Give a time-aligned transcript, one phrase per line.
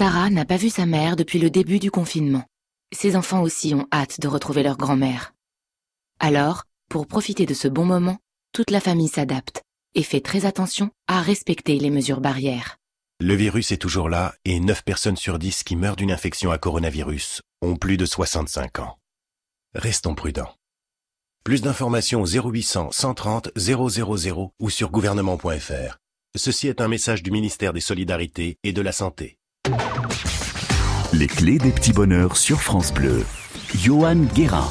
[0.00, 2.46] Sarah n'a pas vu sa mère depuis le début du confinement.
[2.90, 5.34] Ses enfants aussi ont hâte de retrouver leur grand-mère.
[6.18, 8.16] Alors, pour profiter de ce bon moment,
[8.54, 9.62] toute la famille s'adapte
[9.94, 12.78] et fait très attention à respecter les mesures barrières.
[13.20, 16.56] Le virus est toujours là et 9 personnes sur 10 qui meurent d'une infection à
[16.56, 18.96] coronavirus ont plus de 65 ans.
[19.74, 20.54] Restons prudents.
[21.44, 25.98] Plus d'informations au 0800 130 000 ou sur gouvernement.fr.
[26.36, 29.36] Ceci est un message du ministère des Solidarités et de la Santé.
[31.12, 33.24] Les clés des petits bonheurs sur France Bleu.
[33.74, 34.68] Johan Guérin.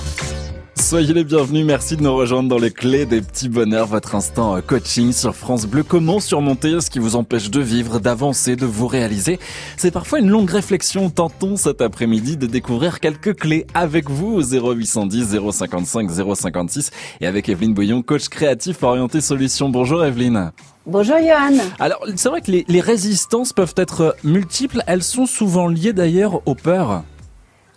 [0.90, 4.56] Soyez les bienvenus, merci de nous rejoindre dans les clés des petits bonheurs, votre instant
[4.56, 5.84] euh, coaching sur France Bleu.
[5.84, 9.40] Comment surmonter ce qui vous empêche de vivre, d'avancer, de vous réaliser
[9.78, 11.12] C'est parfois une longue réflexion.
[11.12, 16.90] Tentons cet après-midi de découvrir quelques clés avec vous au 0810 055 056
[17.22, 19.70] et avec Evelyne Bouillon, coach créatif orienté solutions.
[19.70, 20.52] Bonjour Evelyne.
[20.88, 21.66] Bonjour Johan.
[21.78, 26.42] Alors c'est vrai que les, les résistances peuvent être multiples, elles sont souvent liées d'ailleurs
[26.48, 27.04] aux peurs.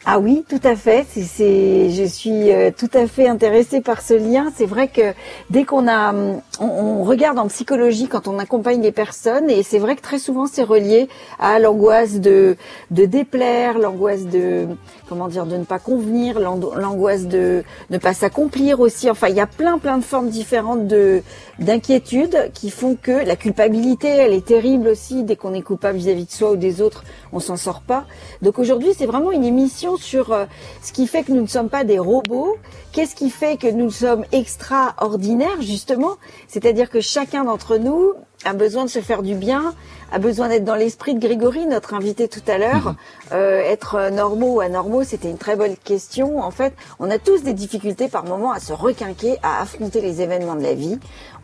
[0.05, 1.07] Ah oui, tout à fait.
[1.13, 4.53] C'est, je suis euh, tout à fait intéressée par ce lien.
[4.57, 5.15] C'est vrai que
[5.51, 6.13] dès qu'on a,
[6.59, 10.49] on, regarde en psychologie quand on accompagne les personnes, et c'est vrai que très souvent
[10.49, 11.09] c'est relié
[11.39, 12.57] à l'angoisse de
[12.91, 14.67] de déplaire, l'angoisse de
[15.09, 19.09] comment dire, de ne pas convenir, l'angoisse de ne pas s'accomplir aussi.
[19.09, 21.23] Enfin, il y a plein plein de formes différentes de
[21.61, 25.23] d'inquiétude qui font que la culpabilité, elle est terrible aussi.
[25.23, 28.05] Dès qu'on est coupable vis-à-vis de soi ou des autres, on s'en sort pas.
[28.41, 30.47] Donc aujourd'hui, c'est vraiment une émission sur euh,
[30.83, 32.57] ce qui fait que nous ne sommes pas des robots.
[32.93, 36.17] Qu'est-ce qui fait que nous sommes extraordinaires, justement?
[36.49, 38.13] C'est-à-dire que chacun d'entre nous
[38.45, 39.75] a besoin de se faire du bien,
[40.13, 42.85] a besoin d'être dans l'esprit de Grégory, notre invité tout à l'heure.
[42.85, 42.95] Mhm.
[43.33, 46.41] Euh, être normaux ou anormaux, c'était une très bonne question.
[46.41, 50.21] En fait, on a tous des difficultés par moment à se requinquer, à affronter les
[50.21, 50.99] événements de la vie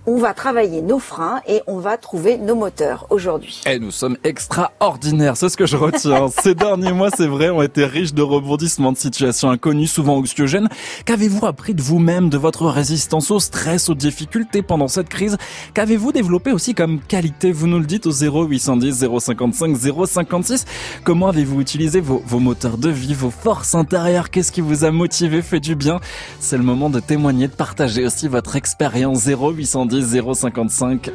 [0.08, 3.60] on va travailler nos freins et on va trouver nos moteurs aujourd'hui.
[3.66, 6.28] Et nous sommes extraordinaires, c'est ce que je retiens.
[6.42, 10.68] Ces derniers mois, c'est vrai, ont été riches de rebondissements, de situations inconnues, souvent anxiogènes.
[11.04, 15.36] Qu'avez-vous appris de vous-même, de votre résistance au stress, aux difficultés pendant cette crise?
[15.74, 17.52] Qu'avez-vous développé aussi comme qualité?
[17.52, 18.12] Vous nous le dites au
[18.58, 19.76] 0810 055
[20.06, 20.64] 056.
[21.04, 24.30] Comment avez-vous utilisé vos, moteurs de vie, vos forces intérieures?
[24.30, 26.00] Qu'est-ce qui vous a motivé, fait du bien?
[26.40, 31.10] C'est le moment de témoigner, de partager aussi votre expérience 0810 055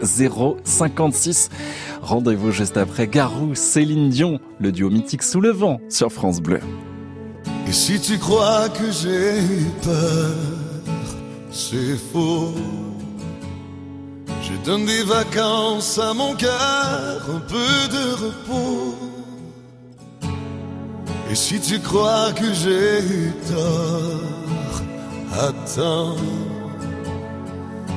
[0.63, 1.49] 056.
[2.01, 6.59] Rendez-vous juste après Garou, Céline Dion, le duo mythique sous le vent sur France Bleu.
[7.67, 9.41] Et si tu crois que j'ai
[9.83, 10.35] peur,
[11.51, 12.53] c'est faux.
[14.45, 18.95] Je donne des vacances à mon cœur, un peu de repos.
[21.31, 24.81] Et si tu crois que j'ai tort,
[25.47, 26.15] attends.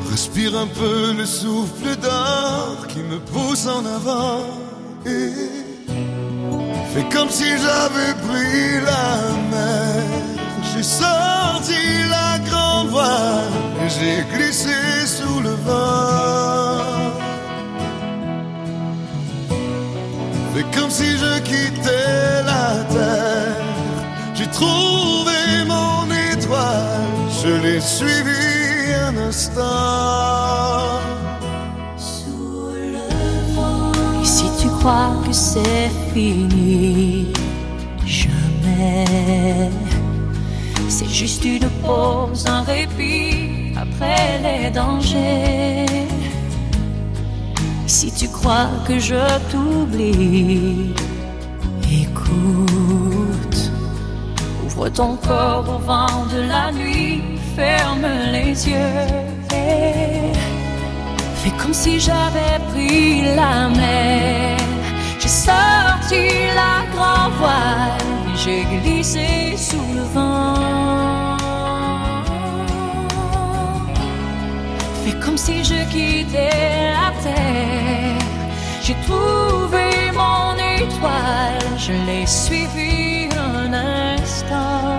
[0.09, 4.41] Respire un peu le souffle d'or qui me pousse en avant
[5.05, 5.33] et
[6.95, 9.09] fais comme si j'avais pris la
[9.51, 10.05] mer.
[10.73, 14.75] J'ai sorti la grande voile j'ai glissé
[15.07, 17.13] sous le vent.
[20.55, 23.57] Fais comme si je quittais la terre.
[24.35, 27.01] J'ai trouvé mon étoile,
[27.43, 31.01] je l'ai suivi un instant.
[31.97, 33.93] Sous le vent.
[34.23, 37.33] Et si tu crois que c'est fini,
[38.05, 39.71] jamais.
[40.89, 45.87] C'est juste une pause, un répit après les dangers.
[47.87, 50.93] Si tu crois que je t'oublie,
[52.03, 53.71] écoute,
[54.65, 57.23] ouvre ton corps au vent de la nuit
[57.57, 59.07] ferme les yeux
[59.53, 60.33] et
[61.37, 64.57] fais comme si j'avais pris la mer.
[65.21, 66.23] J'ai sorti
[66.61, 68.11] la grand voile,
[68.43, 70.36] j'ai glissé sous le vent.
[75.07, 78.27] Fais comme si je quittais la terre.
[78.83, 84.99] J'ai trouvé mon étoile, je l'ai suivi un instant.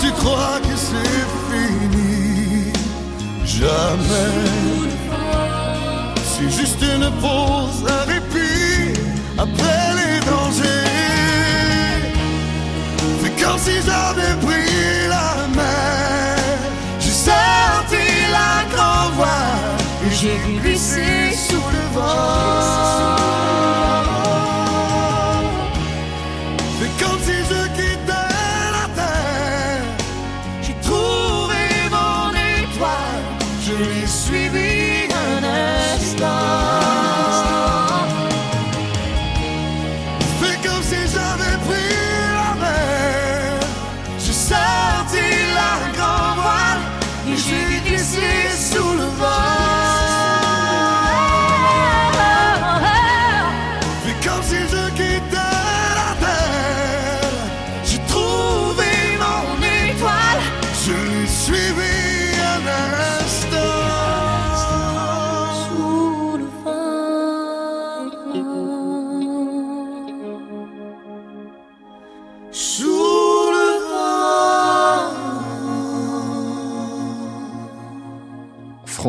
[0.00, 2.72] tu crois que c'est fini,
[3.44, 4.40] jamais.
[6.30, 8.98] C'est juste une pause, un répit
[9.36, 10.88] après les dangers.
[13.20, 14.99] C'est comme si j'avais pris
[20.20, 23.39] j'ai glissé sous le vent.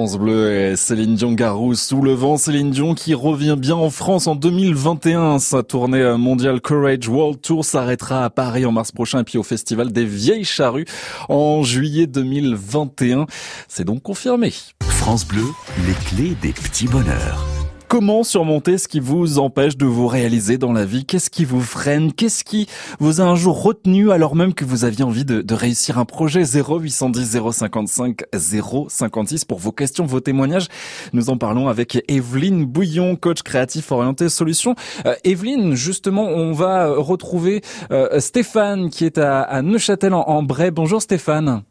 [0.02, 2.36] France Bleu et Céline Dion Garou sous le vent.
[2.36, 5.38] Céline Dion qui revient bien en France en 2021.
[5.38, 9.44] Sa tournée mondiale Courage World Tour s'arrêtera à Paris en mars prochain et puis au
[9.44, 10.88] Festival des Vieilles Charrues
[11.30, 13.28] en juillet 2021.
[13.68, 14.52] C'est donc confirmé.
[14.82, 15.46] France Bleu,
[15.86, 17.51] les clés des petits bonheurs.
[17.92, 21.04] Comment surmonter ce qui vous empêche de vous réaliser dans la vie?
[21.04, 22.14] Qu'est-ce qui vous freine?
[22.14, 22.70] Qu'est-ce qui
[23.02, 26.44] vous a un jour retenu alors même que vous aviez envie de, réussir un projet?
[26.44, 30.70] 0810 055 056 pour vos questions, vos témoignages.
[31.12, 34.74] Nous en parlons avec Evelyne Bouillon, coach créatif orienté solutions.
[35.06, 37.60] Euh, Evelyne, justement, on va retrouver
[37.92, 40.72] euh, Stéphane qui est à, Neuchâtel en, en Bray.
[40.72, 41.64] Bonjour Stéphane.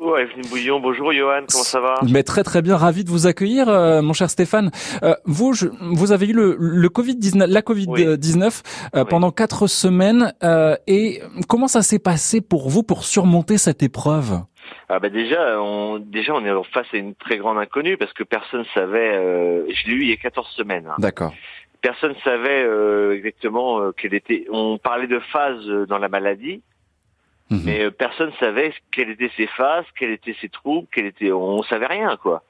[0.00, 3.26] Bonjour Evelyne Bouillon, bonjour Johan, comment ça va Mais très très bien, ravi de vous
[3.26, 4.70] accueillir, euh, mon cher Stéphane.
[5.02, 8.62] Euh, vous, vous avez eu le, le Covid 19, la Covid 19
[8.94, 10.32] euh, pendant quatre semaines,
[10.86, 14.40] et comment ça s'est passé pour vous pour surmonter cette épreuve?
[14.88, 18.24] Ah bah déjà, on, déjà on est face à une très grande inconnue parce que
[18.24, 19.12] personne savait.
[19.68, 20.86] je l'ai eu il y a 14 semaines.
[20.86, 20.96] Hein.
[20.96, 21.34] D'accord.
[21.82, 22.66] Personne savait
[23.14, 24.46] exactement quelle était.
[24.50, 26.62] On parlait de phase dans la maladie,
[27.50, 27.62] Mhm.
[27.64, 31.62] Mais euh, personne savait quelles étaient ses phases, quels étaient ses troubles, quel était, on
[31.64, 32.42] savait rien quoi.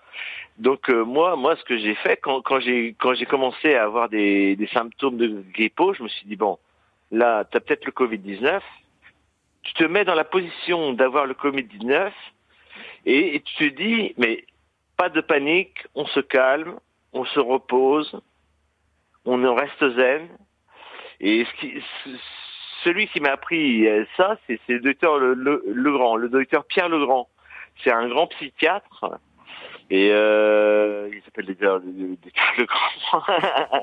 [0.59, 3.85] Donc euh, moi, moi, ce que j'ai fait quand, quand j'ai quand j'ai commencé à
[3.85, 6.59] avoir des, des symptômes de grippe, je me suis dit bon,
[7.11, 8.63] là, tu as peut-être le Covid 19.
[9.63, 12.13] Tu te mets dans la position d'avoir le Covid 19
[13.07, 14.45] et, tu te dis mais
[14.99, 16.79] pas de panique, on se calme,
[17.15, 18.21] on se repose,
[19.25, 20.29] on reste zen.
[21.21, 21.83] Et ce qui,
[22.85, 27.29] celui qui m'a appris euh, ça, c'est le docteur Legrand, le docteur Pierre Legrand.
[27.83, 29.21] C'est un grand psychiatre
[29.93, 31.57] et euh, il s'appelle des
[32.59, 33.23] le grand.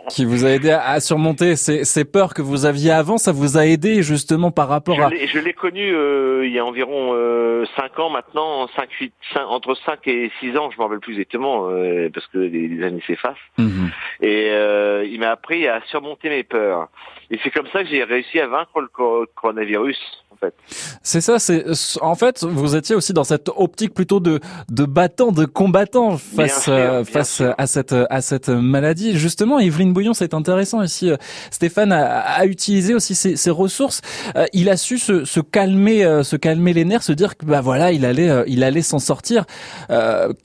[0.10, 3.58] qui vous a aidé à, surmonter ces, ces, peurs que vous aviez avant, ça vous
[3.58, 5.10] a aidé justement par rapport à.
[5.10, 9.42] Je l'ai connu euh, il y a environ euh, 5 ans maintenant, 5, 8, 5,
[9.48, 13.04] entre 5 et 6 ans, je m'en rappelle plus exactement euh, parce que les, années
[13.06, 13.36] s'effacent.
[13.58, 13.92] Mhm.
[14.22, 14.48] Et
[15.12, 16.88] il m'a appris à surmonter mes peurs.
[17.30, 18.88] Et c'est comme ça que j'ai réussi à vaincre le
[19.36, 19.98] coronavirus.
[21.02, 21.66] C'est ça, c'est
[22.02, 24.40] en fait vous étiez aussi dans cette optique plutôt de
[24.70, 29.18] de battant, de combattant face euh, face à cette à cette maladie.
[29.18, 31.10] Justement, Evelyne Bouillon, c'est intéressant ici.
[31.10, 31.18] Euh,
[31.50, 34.02] Stéphane a, a utilisé aussi ses, ses ressources.
[34.36, 37.62] Euh, il a su se, se calmer, se calmer les nerfs, se dire que bah
[37.62, 39.46] voilà, il allait il allait s'en sortir,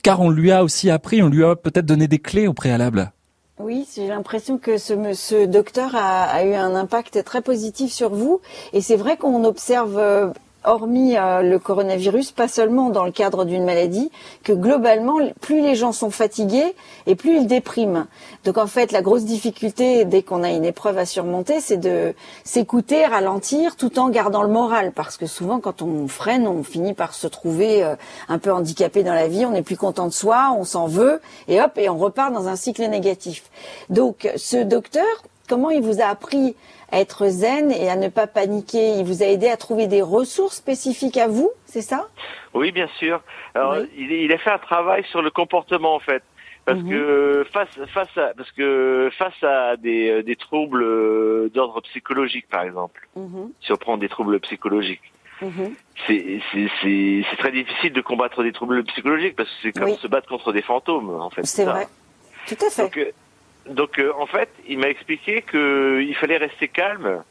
[0.01, 3.11] car on lui a aussi appris, on lui a peut-être donné des clés au préalable.
[3.59, 8.09] Oui, j'ai l'impression que ce, ce docteur a, a, eu un impact très positif sur
[8.09, 8.41] vous.
[8.73, 10.29] Et c'est vrai qu'on observe euh,
[10.65, 14.11] hormis euh, le coronavirus, pas seulement dans le cadre d'une maladie,
[14.43, 16.75] que globalement, plus les gens sont fatigués
[17.07, 18.05] et plus ils dépriment.
[18.45, 22.13] Donc en fait, la grosse difficulté dès qu'on a une épreuve à surmonter, c'est de
[22.43, 26.93] s'écouter, ralentir, tout en gardant le moral, parce que souvent, quand on freine, on finit
[26.93, 27.95] par se trouver euh,
[28.29, 31.21] un peu handicapé dans la vie, on n'est plus content de soi, on s'en veut,
[31.47, 33.43] et hop, et on repart dans un cycle négatif.
[33.89, 35.05] Donc ce docteur,
[35.47, 36.55] comment il vous a appris
[36.93, 40.01] à être zen et à ne pas paniquer Il vous a aidé à trouver des
[40.01, 42.07] ressources spécifiques à vous, c'est ça?
[42.53, 43.21] Oui, bien sûr.
[43.55, 46.23] Alors, il, a fait un travail sur le comportement en fait.
[46.65, 46.89] Parce mhm.
[46.89, 52.47] que face face à parce que face à des, euh, des troubles euh, d'ordre psychologique
[52.49, 53.51] par exemple, mhm.
[53.59, 55.75] si on prend des troubles psychologiques, mhm.
[56.07, 60.29] c'est c'est très difficile de combattre des troubles psychologiques parce que c'est comme se battre
[60.29, 61.45] contre des fantômes en fait.
[61.45, 61.85] C'est vrai,
[62.47, 62.97] tout à fait.
[62.97, 63.11] Euh,
[63.69, 67.23] donc euh, en fait, il m'a expliqué qu'il fallait rester calme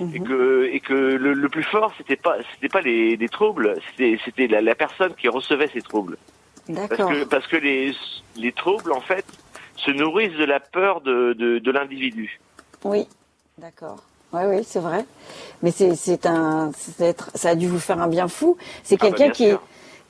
[0.00, 0.28] et mhm.
[0.28, 4.46] que et que le, plus fort c'était pas c'était pas les, les troubles, c'était c'était
[4.46, 6.16] la, la, personne qui recevait ces troubles.
[6.66, 7.94] Parce que parce que les
[8.36, 9.24] les troubles en fait
[9.76, 12.38] se nourrissent de la peur de de, de l'individu.
[12.84, 13.08] Oui,
[13.56, 14.02] d'accord.
[14.32, 15.06] Oui, oui, c'est vrai.
[15.62, 16.70] Mais c'est un
[17.34, 18.56] ça a dû vous faire un bien fou.
[18.84, 19.56] C'est ah, bah, quelqu'un qui est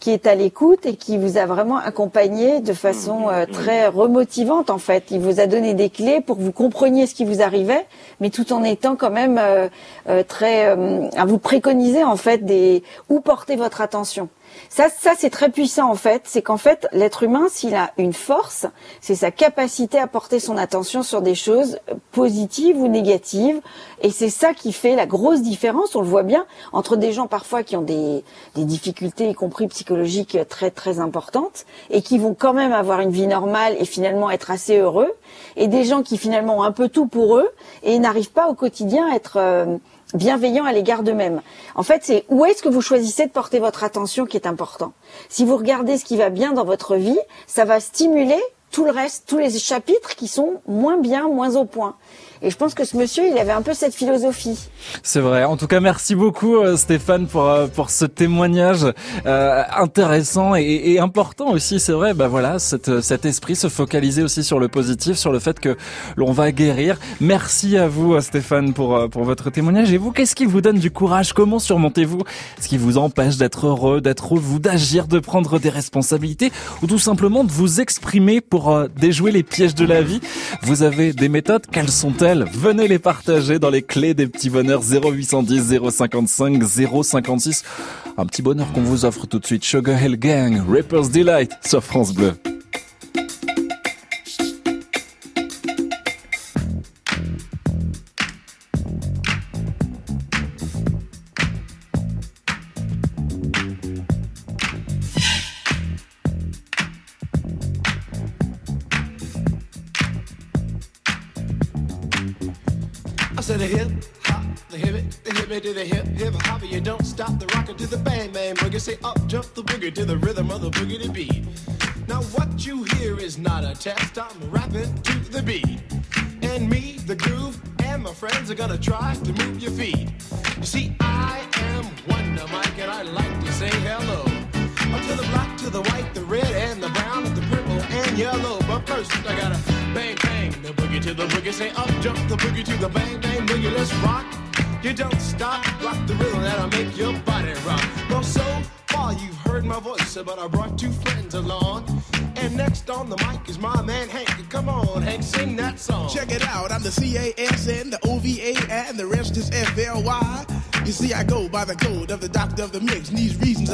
[0.01, 3.51] qui est à l'écoute et qui vous a vraiment accompagné de façon mmh, euh, mmh.
[3.51, 5.05] très remotivante en fait.
[5.11, 7.87] Il vous a donné des clés pour que vous compreniez ce qui vous arrivait,
[8.21, 9.69] mais tout en étant quand même euh,
[10.09, 14.29] euh, très à vous préconiser en fait des où porter votre attention.
[14.69, 16.23] Ça, ça c'est très puissant en fait.
[16.25, 18.67] C'est qu'en fait, l'être humain, s'il a une force,
[19.01, 21.79] c'est sa capacité à porter son attention sur des choses
[22.13, 23.61] positives ou négatives.
[24.03, 25.97] Et c'est ça qui fait la grosse différence.
[25.97, 28.25] On le voit bien entre des gens parfois qui ont des,
[28.55, 33.11] des difficultés, y compris psychologiques, très très importantes, et qui vont quand même avoir une
[33.11, 35.13] vie normale et finalement être assez heureux,
[35.57, 37.49] et des gens qui finalement ont un peu tout pour eux
[37.83, 39.79] et n'arrivent pas au quotidien à être euh,
[40.15, 41.43] bienveillant à l'égard d'eux-mêmes.
[41.75, 44.93] En fait, c'est où est-ce que vous choisissez de porter votre attention qui est important.
[45.29, 48.91] Si vous regardez ce qui va bien dans votre vie, ça va stimuler tout le
[48.91, 51.97] reste, tous les chapitres qui sont moins bien, moins au point.
[52.41, 54.69] Et je pense que ce monsieur, il avait un peu cette philosophie.
[55.03, 55.45] C'est vrai.
[55.45, 58.87] En tout cas, merci beaucoup euh, Stéphane pour euh, pour ce témoignage
[59.27, 61.81] euh, intéressant et, important aussi.
[61.81, 62.15] C'est vrai.
[62.15, 65.77] Bah voilà, cet cet esprit se focaliser aussi sur le positif, sur le fait que
[66.17, 66.99] l'on va guérir.
[67.21, 69.93] Merci à vous Stéphane pour pour votre témoignage.
[69.93, 71.33] Et vous, qu'est-ce qui vous donne du courage?
[71.33, 72.23] Comment surmontez-vous?
[72.61, 76.53] Ce qui vous empêche d'être heureux, d'être vous, d'agir, de prendre des responsabilités
[76.83, 80.21] ou tout simplement de vous exprimer pour déjouer les pièges de la vie?
[80.63, 82.28] Vous avez des méthodes Quelles sont-elles?
[82.35, 87.65] Venez les partager dans les clés des petits bonheurs 0810 055 056.
[88.17, 89.65] Un petit bonheur qu'on vous offre tout de suite.
[89.65, 92.35] Sugar Hill Gang, Rapper's Delight sur France Bleu.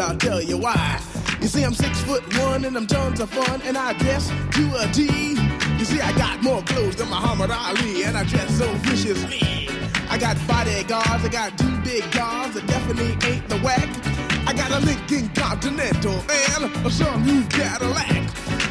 [0.05, 1.01] I'll tell you why.
[1.41, 4.65] You see, I'm six foot one, and I'm tons of fun, and I dress to
[4.77, 5.33] a T.
[5.79, 9.41] You see, I got more clothes than Muhammad Ali, and I dress so viciously.
[10.11, 13.89] I got bodyguards, I got two big guns that definitely ain't the whack.
[14.47, 18.29] I got a Lincoln Continental and a some new Cadillac.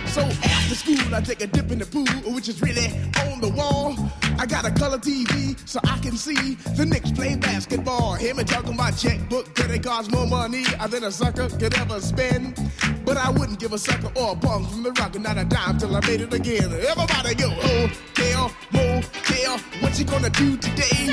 [0.10, 2.88] So after school, I take a dip in the pool, which is really
[3.26, 3.96] on the wall.
[4.44, 8.16] I got a color TV so I can see the Knicks play basketball.
[8.16, 12.02] Hear me talking about checkbook, cause it costs more money than a sucker could ever
[12.02, 12.60] spend.
[13.06, 15.46] But I wouldn't give a sucker or a bum from the rock and not a
[15.46, 16.66] dime till I made it again.
[16.66, 21.08] Everybody go, oh, hotel, motel, what you gonna do today?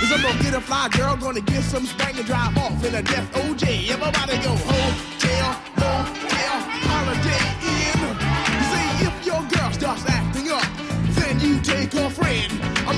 [0.00, 2.94] Is I'm gonna get a fly girl, gonna get some spank and drive off in
[2.94, 3.90] a death OJ.
[3.90, 6.54] Everybody go, oh, hotel, motel,
[6.86, 7.98] holiday in.
[8.70, 10.62] See if your girl starts acting up,
[11.16, 12.65] then you take her friend.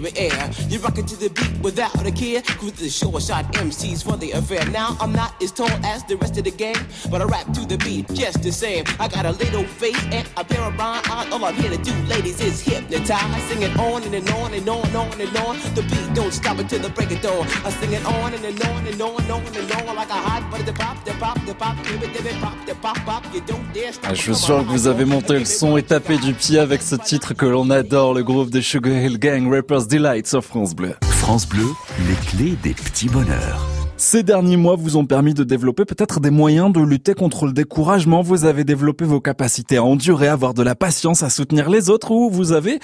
[0.00, 0.50] dairy air.
[0.68, 2.42] You rock it to the beat without a care.
[2.42, 4.64] Cruise the short shot MCs for the affair.
[4.70, 6.76] Now I'm not as tall as the rest of the gang,
[7.10, 8.84] but I rap to the beat just the same.
[8.98, 11.32] I got a little face and a pair of rhyme eyes.
[11.32, 13.18] All I'm here to do, ladies, is hypnotize.
[13.78, 15.56] On and, and on and on and on and on.
[15.74, 17.46] The beat don't stop until the break of dawn.
[17.64, 20.14] I sing it on and, and on and on and on and on like a
[20.14, 20.64] hot butter.
[20.64, 23.24] The pop, the pop, the pop, give it, give it, pop, the pop, pop.
[23.34, 24.10] You don't dare stop.
[24.10, 26.82] Ah, je suis sûr que vous avez monté le son et tapé du pied avec
[26.82, 30.74] ce titre que l'on adore, le groupe des Sugar Hill Gang, Rapper's Delight sur France
[30.74, 30.94] Bleu.
[31.02, 31.64] France Bleu,
[32.06, 33.77] les clés des petits bonheurs.
[34.00, 37.52] Ces derniers mois vous ont permis de développer peut-être des moyens de lutter contre le
[37.52, 38.22] découragement.
[38.22, 41.90] Vous avez développé vos capacités à endurer, à avoir de la patience, à soutenir les
[41.90, 42.12] autres.
[42.12, 42.78] Ou vous avez,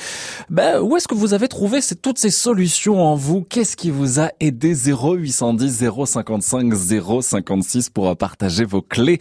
[0.50, 3.46] ben, où est-ce que vous avez trouvé ces, toutes ces solutions en vous?
[3.48, 4.74] Qu'est-ce qui vous a aidé?
[4.74, 6.74] 0810 055
[7.22, 9.20] 056 pour partager vos clés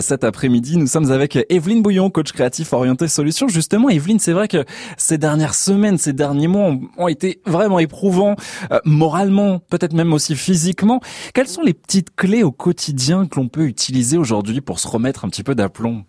[0.00, 0.78] cet après-midi.
[0.78, 3.48] Nous sommes avec Evelyne Bouillon, coach créatif orienté solutions.
[3.48, 4.64] Justement, Evelyne, c'est vrai que
[4.96, 8.34] ces dernières semaines, ces derniers mois ont, ont été vraiment éprouvants,
[8.72, 11.00] euh, moralement, peut-être même aussi physiquement.
[11.34, 15.24] Quelles sont les petites clés au quotidien que l'on peut utiliser aujourd'hui pour se remettre
[15.24, 16.04] un petit peu d'aplomb?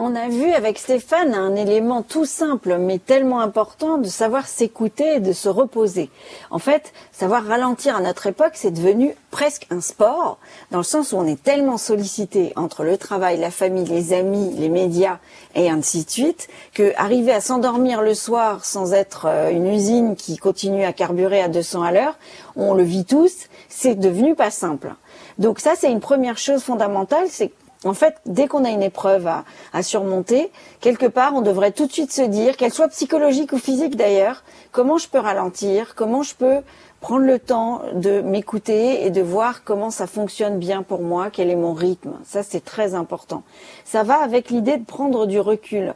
[0.00, 5.16] On a vu avec Stéphane un élément tout simple mais tellement important de savoir s'écouter
[5.16, 6.08] et de se reposer.
[6.52, 10.38] En fait, savoir ralentir à notre époque, c'est devenu presque un sport,
[10.70, 14.54] dans le sens où on est tellement sollicité entre le travail, la famille, les amis,
[14.56, 15.18] les médias
[15.56, 20.14] et ainsi de suite, que arriver à s'endormir le soir sans être euh, une usine
[20.14, 22.16] qui continue à carburer à 200 à l'heure,
[22.54, 24.94] on le vit tous, c'est devenu pas simple.
[25.38, 27.50] Donc ça, c'est une première chose fondamentale, c'est
[27.84, 31.92] en fait, dès qu'on a une épreuve à, surmonter, quelque part, on devrait tout de
[31.92, 34.42] suite se dire, qu'elle soit psychologique ou physique d'ailleurs,
[34.72, 36.60] comment je peux ralentir, comment je peux
[37.00, 41.50] prendre le temps de m'écouter et de voir comment ça fonctionne bien pour moi, quel
[41.50, 42.18] est mon rythme.
[42.24, 43.44] Ça, c'est très important.
[43.84, 45.94] Ça va avec l'idée de prendre du recul.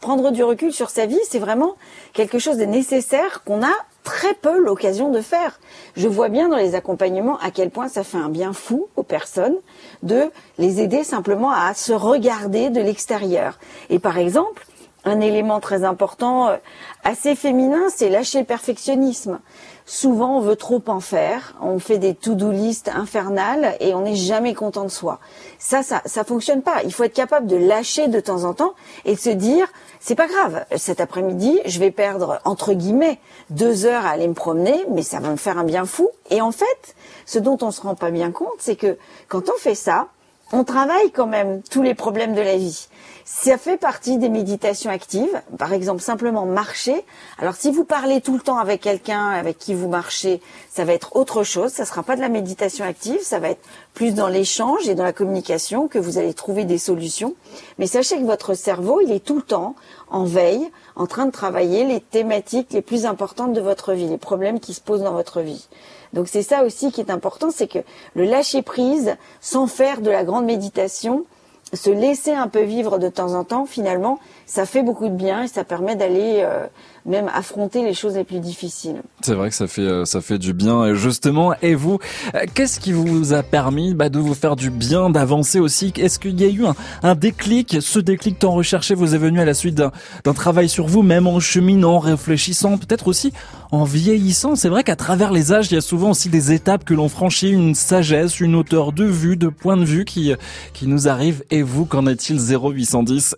[0.00, 1.74] Prendre du recul sur sa vie, c'est vraiment
[2.12, 3.74] quelque chose de nécessaire qu'on a
[4.06, 5.58] très peu l'occasion de faire.
[5.96, 9.02] Je vois bien dans les accompagnements à quel point ça fait un bien fou aux
[9.02, 9.56] personnes
[10.04, 13.58] de les aider simplement à se regarder de l'extérieur.
[13.90, 14.64] Et par exemple,
[15.04, 16.56] un élément très important, euh,
[17.02, 19.40] assez féminin, c'est lâcher le perfectionnisme.
[19.88, 24.16] Souvent, on veut trop en faire, on fait des to-do list infernales et on n'est
[24.16, 25.20] jamais content de soi.
[25.60, 26.82] Ça, ça, ça fonctionne pas.
[26.82, 28.74] Il faut être capable de lâcher de temps en temps
[29.04, 29.68] et de se dire,
[30.00, 30.64] c'est pas grave.
[30.76, 35.20] Cet après-midi, je vais perdre entre guillemets deux heures à aller me promener, mais ça
[35.20, 36.10] va me faire un bien fou.
[36.30, 39.56] Et en fait, ce dont on se rend pas bien compte, c'est que quand on
[39.56, 40.08] fait ça,
[40.52, 42.88] on travaille quand même tous les problèmes de la vie.
[43.28, 45.42] Ça fait partie des méditations actives.
[45.58, 47.04] Par exemple, simplement marcher.
[47.40, 50.40] Alors, si vous parlez tout le temps avec quelqu'un avec qui vous marchez,
[50.70, 51.72] ça va être autre chose.
[51.72, 53.20] Ça sera pas de la méditation active.
[53.22, 53.64] Ça va être
[53.94, 57.34] plus dans l'échange et dans la communication que vous allez trouver des solutions.
[57.78, 59.74] Mais sachez que votre cerveau, il est tout le temps
[60.08, 64.18] en veille, en train de travailler les thématiques les plus importantes de votre vie, les
[64.18, 65.66] problèmes qui se posent dans votre vie.
[66.12, 67.80] Donc c'est ça aussi qui est important, c'est que
[68.14, 71.26] le lâcher prise, sans faire de la grande méditation,
[71.72, 75.42] se laisser un peu vivre de temps en temps, finalement, ça fait beaucoup de bien
[75.42, 76.66] et ça permet d'aller euh,
[77.04, 79.02] même affronter les choses les plus difficiles.
[79.22, 81.54] C'est vrai que ça fait euh, ça fait du bien justement.
[81.62, 81.98] Et vous,
[82.34, 85.92] euh, qu'est-ce qui vous a permis bah, de vous faire du bien, d'avancer aussi?
[85.96, 87.78] Est-ce qu'il y a eu un, un, déclic?
[87.80, 91.26] Ce déclic tant recherché vous est venu à la suite d'un travail sur vous, même
[91.26, 93.32] en cheminant, en réfléchissant, peut-être aussi
[93.72, 94.56] en vieillissant.
[94.56, 97.08] C'est vrai qu'à travers les âges, il y a souvent aussi des étapes que l'on
[97.08, 100.36] franchit, une sagesse, une hauteur de vue, de point de vue qui
[100.82, 101.44] nous arrive.
[101.50, 102.38] Et vous, qu'en est-il?
[102.38, 103.36] 0810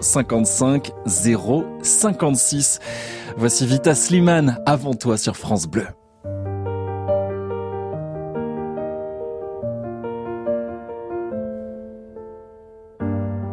[0.00, 2.78] 055 056
[3.36, 5.86] Voici Vita Slimane avant toi sur France Bleu.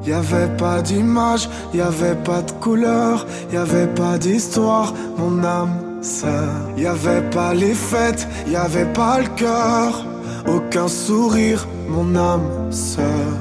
[0.06, 5.89] Y avait pas d'image, y avait pas de couleur, y avait pas d'histoire, mon âme
[6.02, 6.50] sœur.
[6.78, 10.06] Y avait pas les fêtes, y avait pas le cœur,
[10.48, 13.32] aucun sourire, mon âme sœur.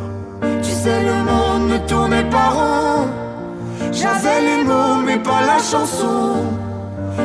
[0.62, 3.06] Tu sais le monde ne tournait pas rond.
[3.92, 6.44] J'avais les mots mais pas la chanson.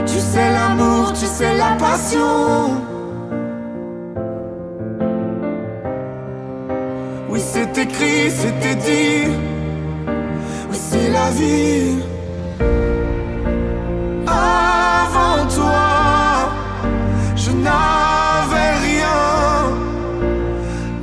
[0.05, 2.71] Tu sais l'amour, tu sais la passion.
[7.29, 9.31] Oui, c'est écrit, c'était dit.
[10.69, 12.12] Oui, c'est la vie.
[17.63, 19.23] N'avais rien.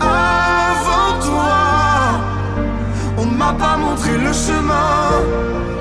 [0.01, 1.59] Avant toi,
[3.19, 5.01] on m'a pas montré le chemin.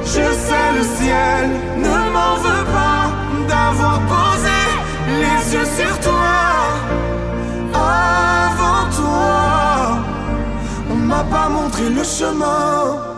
[0.03, 3.03] Je sais le ciel ne m'en veut pas
[3.47, 4.59] d'avoir posé
[5.21, 6.37] les yeux sur toi.
[7.73, 9.99] Avant toi,
[10.91, 13.08] on m'a pas montré le chemin.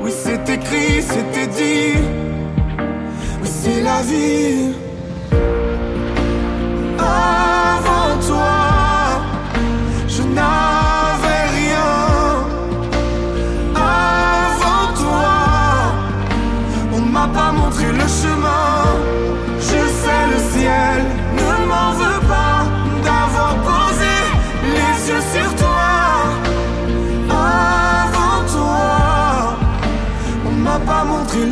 [0.00, 1.98] Oui, c'est écrit, c'était dit.
[3.40, 4.72] Oui, c'est la vie.
[6.98, 7.67] Avant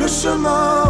[0.07, 0.86] toi, on m'a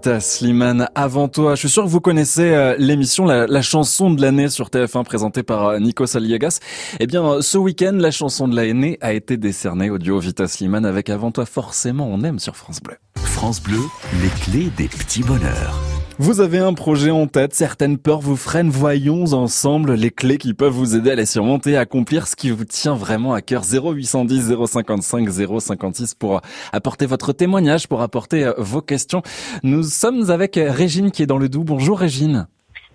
[0.00, 1.54] Vita Slimane avant toi.
[1.56, 5.42] Je suis sûr que vous connaissez euh, l'émission la, chanson de l'année sur TF1 présentée
[5.42, 6.60] par euh, Nico Saliegas.
[7.00, 10.48] Eh bien, euh, ce week-end, la chanson de l'année a été décernée au duo Vita
[10.48, 11.44] Slimane avec avant toi.
[11.44, 12.96] Forcément, on aime sur France Bleu.
[13.16, 13.80] France Bleu,
[14.22, 15.78] les clés des petits bonheurs.
[16.22, 20.52] Vous avez un projet en tête, certaines peurs vous freinent, voyons ensemble les clés qui
[20.52, 23.62] peuvent vous aider à les surmonter, à accomplir ce qui vous tient vraiment à cœur.
[23.64, 26.42] 0810 055 056 pour
[26.74, 29.22] apporter votre témoignage, pour apporter euh, vos questions.
[29.62, 31.64] Nous sommes avec euh, Régine qui est dans le Doubs.
[31.64, 32.48] Bonjour Régine.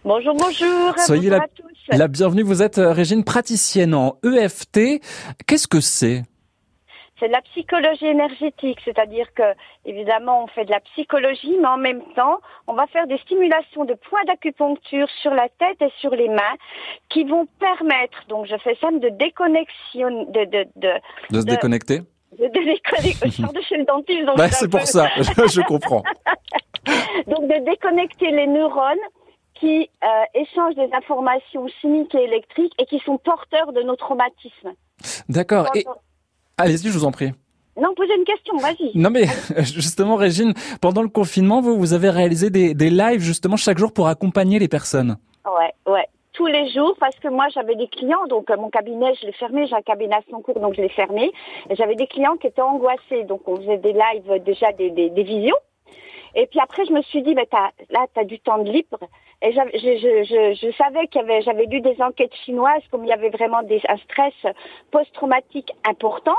[0.03, 0.93] Bonjour, bonjour.
[0.99, 1.97] Soyez bonjour la, à tous.
[1.97, 2.43] la bienvenue.
[2.43, 5.01] Vous êtes euh, Régine praticienne en EFT.
[5.47, 6.21] Qu'est-ce que c'est?
[7.19, 9.43] C'est de la psychologie énergétique, c'est-à-dire que
[9.85, 13.85] évidemment on fait de la psychologie, mais en même temps on va faire des stimulations
[13.85, 16.55] de points d'acupuncture sur la tête et sur les mains
[17.09, 20.91] qui vont permettre, donc je fais ça de déconnexion, de de de,
[21.31, 22.01] de se de- déconnecter
[22.37, 23.29] de déconnecter.
[23.29, 25.21] Je sors de chez le dentiste, donc Bah, c'est pour peu- ça, je,
[25.55, 26.03] je comprends.
[27.27, 28.97] Donc de déconnecter les neurones
[29.53, 34.73] qui euh, échangent des informations chimiques et électriques et qui sont porteurs de nos traumatismes.
[35.29, 35.67] D'accord.
[35.75, 35.85] Et
[36.57, 37.31] allez-y, je vous en prie.
[37.79, 38.91] Non, posez une question, vas-y.
[38.97, 39.25] Non mais
[39.63, 43.91] justement Régine, pendant le confinement, vous, vous avez réalisé des, des lives justement chaque jour
[43.91, 45.17] pour accompagner les personnes.
[45.45, 46.05] Ouais, ouais.
[46.31, 49.33] Tous les jours, parce que moi j'avais des clients, donc euh, mon cabinet je l'ai
[49.33, 51.31] fermé, j'ai un cabinet à son cours, donc je l'ai fermé.
[51.71, 55.23] J'avais des clients qui étaient angoissés, donc on faisait des lives, déjà des, des, des
[55.23, 55.55] visions.
[56.35, 58.99] Et puis après je me suis dit, bah, t'as, là tu as du temps libre.
[59.41, 63.81] Et je, savais qu'il j'avais lu des enquêtes chinoises, comme il y avait vraiment des,
[63.87, 64.33] un stress
[64.91, 66.37] post-traumatique important.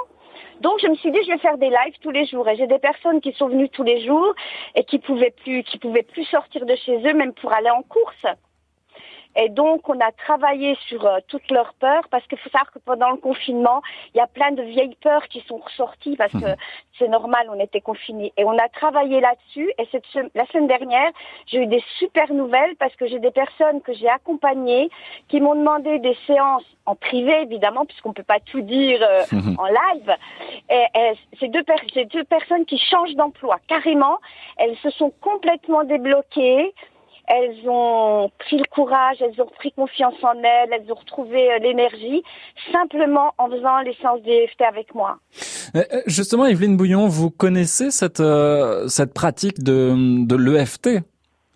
[0.60, 2.66] Donc je me suis dit je vais faire des lives tous les jours et j'ai
[2.66, 4.34] des personnes qui sont venues tous les jours
[4.74, 7.82] et qui pouvaient plus qui pouvaient plus sortir de chez eux même pour aller en
[7.82, 8.26] course.
[9.36, 12.78] Et donc, on a travaillé sur euh, toutes leurs peurs parce qu'il faut savoir que
[12.78, 13.82] pendant le confinement,
[14.14, 16.56] il y a plein de vieilles peurs qui sont ressorties parce que
[16.98, 18.32] c'est normal, on était confinés.
[18.36, 19.70] Et on a travaillé là-dessus.
[19.78, 21.10] Et cette la semaine dernière,
[21.46, 24.88] j'ai eu des super nouvelles parce que j'ai des personnes que j'ai accompagnées
[25.28, 29.22] qui m'ont demandé des séances en privé, évidemment, puisqu'on peut pas tout dire euh,
[29.58, 30.16] en live.
[30.70, 34.18] Et, et c'est deux, c'est deux personnes qui changent d'emploi carrément.
[34.56, 36.72] Elles se sont complètement débloquées.
[37.26, 41.58] Elles ont pris le courage, elles ont pris confiance en elles, elles ont retrouvé euh,
[41.58, 42.22] l'énergie
[42.72, 45.18] simplement en faisant les séances d'EFT avec moi.
[45.74, 48.22] Euh, euh, Justement, Evelyne Bouillon, vous connaissez cette,
[48.88, 51.00] cette pratique de, de l'EFT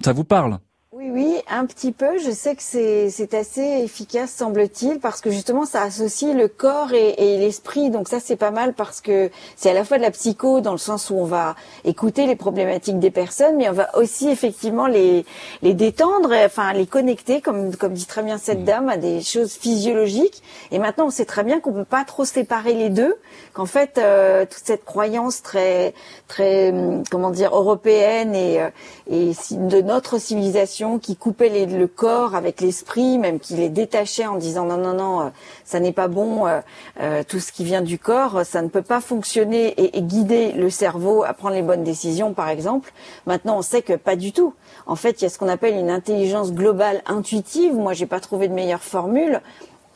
[0.00, 0.58] Ça vous parle?
[1.02, 2.18] Oui, oui, un petit peu.
[2.18, 6.92] Je sais que c'est c'est assez efficace, semble-t-il, parce que justement, ça associe le corps
[6.92, 7.88] et, et l'esprit.
[7.88, 10.72] Donc ça, c'est pas mal parce que c'est à la fois de la psycho dans
[10.72, 14.86] le sens où on va écouter les problématiques des personnes, mais on va aussi effectivement
[14.86, 15.24] les
[15.62, 19.54] les détendre, enfin les connecter, comme comme dit très bien cette dame, à des choses
[19.54, 20.42] physiologiques.
[20.70, 23.14] Et maintenant, on sait très bien qu'on peut pas trop séparer les deux,
[23.54, 25.94] qu'en fait, euh, toute cette croyance très
[26.28, 28.68] très hum, comment dire européenne et euh,
[29.10, 34.26] et de notre civilisation qui coupait les- le corps avec l'esprit, même qui les détachait
[34.26, 35.28] en disant non non non, euh,
[35.64, 36.60] ça n'est pas bon, euh,
[37.00, 40.52] euh, tout ce qui vient du corps, ça ne peut pas fonctionner et, et guider
[40.52, 42.92] le cerveau à prendre les bonnes décisions, par exemple.
[43.26, 44.54] Maintenant, on sait que pas du tout.
[44.86, 47.74] En fait, il y a ce qu'on appelle une intelligence globale intuitive.
[47.74, 49.40] Moi, j'ai pas trouvé de meilleure formule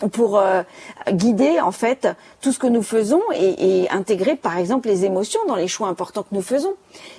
[0.09, 0.63] pour euh,
[1.11, 2.09] guider en fait
[2.41, 5.89] tout ce que nous faisons et, et intégrer par exemple les émotions dans les choix
[5.89, 6.75] importants que nous faisons.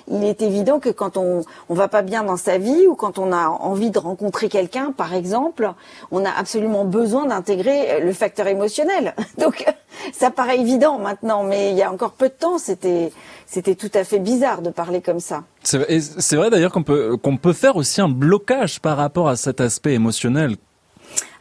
[0.08, 3.18] Il est évident que quand on on va pas bien dans sa vie ou quand
[3.18, 5.72] on a envie de rencontrer quelqu'un par exemple,
[6.10, 9.14] on a absolument besoin d'intégrer le facteur émotionnel.
[9.38, 9.64] Donc
[10.12, 13.12] ça paraît évident maintenant, mais il y a encore peu de temps, c'était
[13.46, 15.44] c'était tout à fait bizarre de parler comme ça.
[15.62, 19.60] C'est vrai d'ailleurs qu'on peut, qu'on peut faire aussi un blocage par rapport à cet
[19.60, 20.56] aspect émotionnel.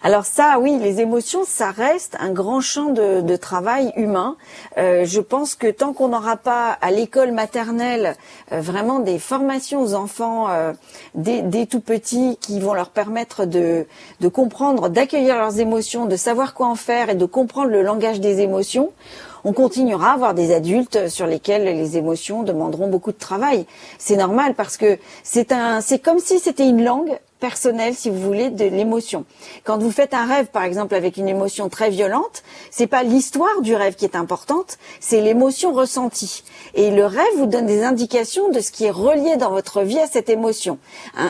[0.05, 4.35] Alors ça, oui, les émotions, ça reste un grand champ de, travail humain.
[4.77, 8.15] Euh, je pense que tant qu'on n'aura pas à l'école maternelle
[8.51, 10.73] euh, vraiment des formations aux enfants euh,
[11.15, 13.87] dès, dès tout petits qui vont leur permettre de,
[14.19, 18.19] de comprendre, d'accueillir leurs émotions, de savoir quoi en faire et de comprendre le langage
[18.19, 18.91] des émotions,
[19.43, 23.65] on continuera à avoir des adultes sur lesquels les émotions demanderont beaucoup de travail.
[23.97, 28.19] C'est normal parce que c'est un, c'est comme si c'était une langue personnelle, si vous
[28.19, 29.23] voulez, de l'émotion.
[29.65, 33.61] Quand vous faites un rêve, par exemple, avec une émotion très violente, c'est pas l'histoire
[33.61, 36.43] du rêve qui est importante, c'est l'émotion ressentie.
[36.73, 39.99] Et le rêve vous donne des indications de ce qui est relié dans votre vie
[39.99, 40.79] à cette émotion.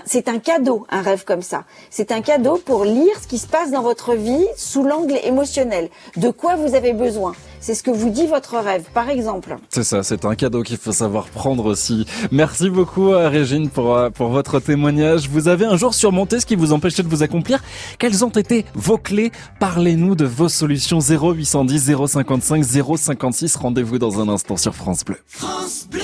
[0.06, 1.66] C'est un cadeau, un rêve comme ça.
[1.90, 5.90] C'est un cadeau pour lire ce qui se passe dans votre vie sous l'angle émotionnel.
[6.16, 7.34] De quoi vous avez besoin?
[7.66, 9.58] C'est ce que vous dit votre rêve, par exemple.
[9.70, 12.06] C'est ça, c'est un cadeau qu'il faut savoir prendre aussi.
[12.32, 15.28] Merci beaucoup euh, Régine pour, euh, pour votre témoignage.
[15.30, 17.64] Vous avez un jour surmonté ce qui vous empêchait de vous accomplir.
[17.98, 19.32] Quelles ont été vos clés?
[19.60, 23.56] Parlez-nous de vos solutions 0810 055 056.
[23.56, 25.18] Rendez-vous dans un instant sur France Bleu.
[25.26, 26.02] France Bleu.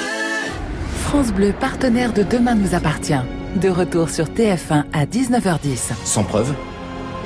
[1.04, 3.22] France Bleu, partenaire de Demain nous appartient.
[3.62, 5.92] De retour sur TF1 à 19h10.
[6.06, 6.56] Sans preuve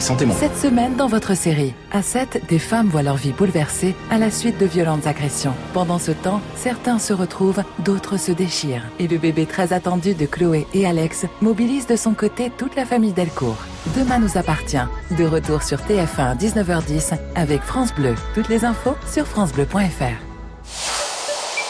[0.06, 4.30] Cette semaine, dans votre série, à 7, des femmes voient leur vie bouleversée à la
[4.30, 5.56] suite de violentes agressions.
[5.74, 8.84] Pendant ce temps, certains se retrouvent, d'autres se déchirent.
[9.00, 12.86] Et le bébé très attendu de Chloé et Alex mobilise de son côté toute la
[12.86, 13.58] famille Delcourt.
[13.98, 14.78] Demain nous appartient.
[15.18, 18.14] De retour sur TF1 à 19h10 avec France Bleu.
[18.36, 20.22] Toutes les infos sur francebleu.fr.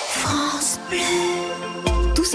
[0.09, 1.44] France Bleu.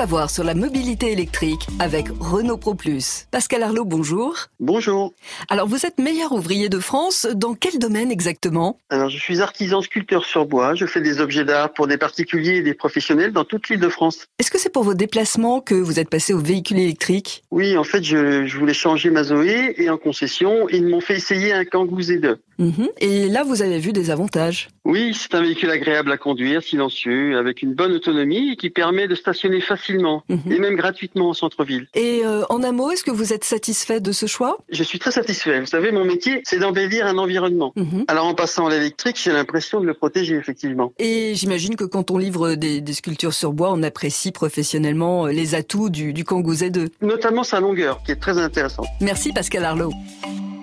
[0.00, 3.26] Savoir sur la mobilité électrique avec Renault Pro Plus.
[3.30, 4.34] Pascal Arlot, bonjour.
[4.58, 5.12] Bonjour.
[5.50, 7.26] Alors, vous êtes meilleur ouvrier de France.
[7.34, 8.78] Dans quel domaine exactement?
[8.88, 10.74] Alors, je suis artisan sculpteur sur bois.
[10.74, 13.90] Je fais des objets d'art pour des particuliers et des professionnels dans toute l'île de
[13.90, 14.24] France.
[14.38, 17.44] Est-ce que c'est pour vos déplacements que vous êtes passé au véhicule électrique?
[17.50, 21.16] Oui, en fait, je, je, voulais changer ma Zoé et en concession, ils m'ont fait
[21.16, 22.36] essayer un Kangoo Z2.
[22.60, 22.88] Mmh.
[23.00, 27.38] Et là, vous avez vu des avantages Oui, c'est un véhicule agréable à conduire, silencieux,
[27.38, 30.52] avec une bonne autonomie et qui permet de stationner facilement mmh.
[30.52, 31.88] et même gratuitement au centre-ville.
[31.94, 34.58] Et euh, en un mot, est-ce que vous êtes satisfait de ce choix?
[34.70, 35.58] Je suis très satisfait.
[35.60, 37.72] Vous savez, mon métier, c'est d'embellir un environnement.
[37.76, 38.02] Mmh.
[38.08, 40.92] Alors en passant à l'électrique, j'ai l'impression de le protéger, effectivement.
[40.98, 45.32] Et j'imagine que quand on livre des, des, sculptures sur bois, on apprécie professionnellement euh,
[45.32, 46.88] les atouts du, du Kangoo Z2.
[47.00, 48.86] Notamment sa longueur, qui est très intéressante.
[49.00, 49.92] Merci Pascal Arlot.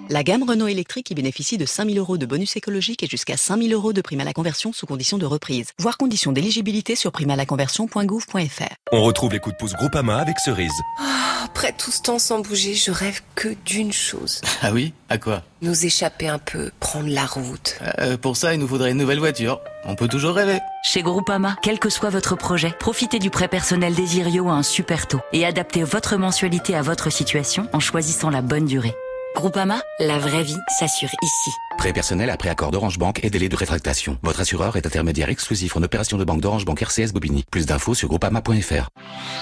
[0.10, 3.74] La gamme Renault électrique y bénéficie de 5000 euros de bonus écologique et jusqu'à 5000
[3.74, 5.72] euros de prime à la conversion sous condition de reprise.
[5.80, 8.74] Voir conditions d'éligibilité sur primalaconversion.gouv.fr.
[8.93, 10.72] On retrouve les coups de pouce Groupama avec Cerise.
[11.02, 11.04] Oh,
[11.43, 14.39] après tout ce temps sans bouger, je rêve que d'une chose.
[14.62, 14.93] Ah oui?
[15.10, 15.43] À quoi?
[15.62, 17.78] Nous échapper un peu, prendre la route.
[18.00, 19.60] Euh, pour ça, il nous faudrait une nouvelle voiture.
[19.86, 20.60] On peut toujours rêver.
[20.84, 25.08] Chez Groupama, quel que soit votre projet, profitez du prêt personnel Desirio à un super
[25.08, 28.96] taux et adaptez votre mensualité à votre situation en choisissant la bonne durée.
[29.38, 31.52] Groupama, la vraie vie s'assure ici.
[31.78, 34.17] Prêt personnel après accord d'Orange Bank et délai de rétractation.
[34.23, 37.45] Votre assureur est intermédiaire exclusif en opération de banque d'Orange Bank RCS Bobigny.
[37.52, 38.89] Plus d'infos sur groupama.fr.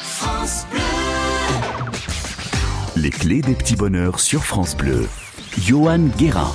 [0.01, 0.81] France Bleu.
[2.97, 5.07] Les clés des petits bonheurs sur France Bleu.
[5.57, 6.51] Johan Guérin.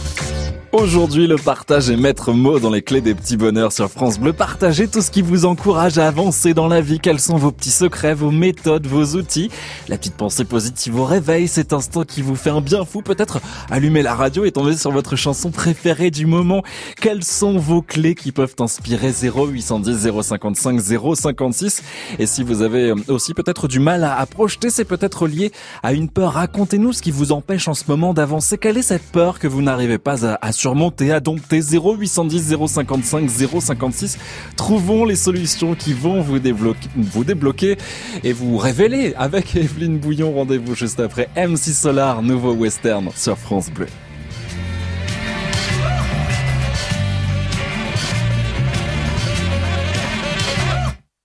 [0.72, 4.32] Aujourd'hui, le partage est maître mot dans les clés des petits bonheurs sur France Bleu.
[4.32, 7.00] Partagez tout ce qui vous encourage à avancer dans la vie.
[7.00, 9.50] Quels sont vos petits secrets, vos méthodes, vos outils?
[9.88, 13.02] La petite pensée positive au réveil, cet instant qui vous fait un bien fou.
[13.02, 16.62] Peut-être allumer la radio et tomber sur votre chanson préférée du moment.
[17.00, 21.82] Quelles sont vos clés qui peuvent inspirer 0810 055 056
[22.20, 25.50] Et si vous avez aussi peut-être du mal à, à projeter, c'est peut-être lié
[25.82, 26.34] à une peur.
[26.34, 28.56] Racontez-nous ce qui vous empêche en ce moment d'avancer.
[28.56, 33.30] Quelle est cette peur que vous n'arrivez pas à, à surmonter, à dompter 0810 055
[33.30, 34.18] 056.
[34.56, 37.76] Trouvons les solutions qui vont vous débloquer,
[38.22, 40.34] et vous révéler avec Evelyne Bouillon.
[40.34, 43.86] Rendez-vous juste après MC Solar, nouveau western sur France Bleu.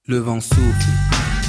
[0.08, 1.14] Le vent souffle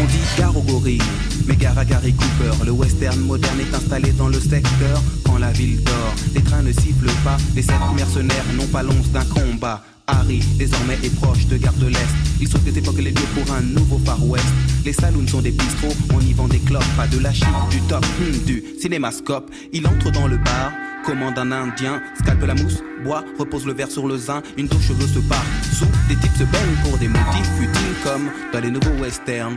[0.00, 0.82] On dit gare aux
[1.46, 5.02] Mais gare à Gary Cooper, le western moderne est installé dans le secteur.
[5.24, 9.10] Quand la ville dort, les trains ne sifflent pas, les sept mercenaires n'ont pas l'once
[9.10, 9.82] d'un combat.
[10.06, 12.14] Harry, désormais est proche de Gare de l'Est.
[12.40, 14.46] Il saute des époques les lieux pour un nouveau Far West.
[14.84, 17.80] Les saloons sont des bistrots, on y vend des clopes, pas de la chip, du
[17.82, 19.50] top, hmm, du cinémascope.
[19.72, 20.72] Il entre dans le bar,
[21.04, 24.88] commande un indien, scalpe la mousse, boit, repose le verre sur le zin, une douche
[24.88, 25.44] cheveux se part.
[25.72, 29.56] Sous, des types se baignent pour des motifs futiles comme dans les nouveaux westerns.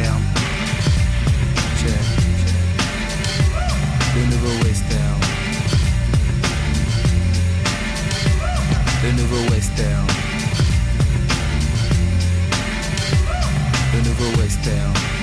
[0.00, 0.16] Yeah.
[4.16, 5.20] Le nouveau western.
[9.02, 10.06] Le nouveau western.
[13.92, 14.92] Le nouveau western.
[14.94, 15.19] Le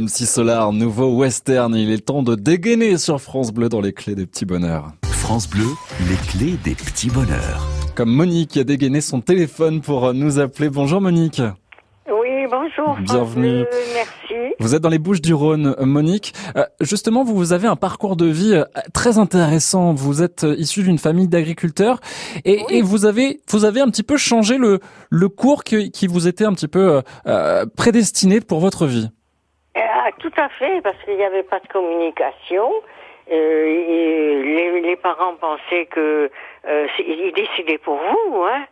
[0.00, 1.74] MC Solar, nouveau western.
[1.74, 4.92] Il est temps de dégainer sur France Bleu dans les clés des petits bonheurs.
[5.04, 5.66] France Bleu,
[6.08, 7.68] les clés des petits bonheurs.
[7.94, 10.70] Comme Monique qui a dégainé son téléphone pour nous appeler.
[10.70, 11.42] Bonjour Monique.
[12.08, 12.96] Oui, bonjour.
[13.02, 13.64] Bienvenue.
[13.64, 14.54] Bleu, merci.
[14.58, 16.32] Vous êtes dans les Bouches du Rhône, Monique.
[16.56, 19.92] Euh, justement, vous, vous avez un parcours de vie euh, très intéressant.
[19.92, 22.00] Vous êtes euh, issu d'une famille d'agriculteurs
[22.46, 26.06] et, et vous avez vous avez un petit peu changé le le cours qui, qui
[26.06, 29.10] vous était un petit peu euh, euh, prédestiné pour votre vie.
[30.10, 32.72] Ah, tout à fait, parce qu'il n'y avait pas de communication.
[33.30, 36.30] Euh, et les, les parents pensaient que
[36.66, 38.64] euh, ils décidaient pour vous, hein.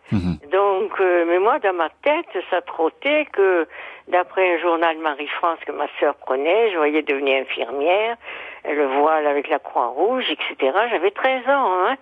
[0.50, 3.68] Donc, euh, mais moi, dans ma tête, ça trottait que,
[4.08, 8.16] d'après un journal Marie-France que ma sœur prenait, je voyais devenir infirmière,
[8.64, 10.76] le voile avec la Croix-Rouge, etc.
[10.90, 11.96] J'avais 13 ans, hein.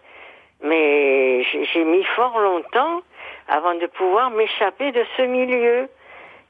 [0.63, 3.03] Mais j'ai mis fort longtemps
[3.49, 5.89] avant de pouvoir m'échapper de ce milieu.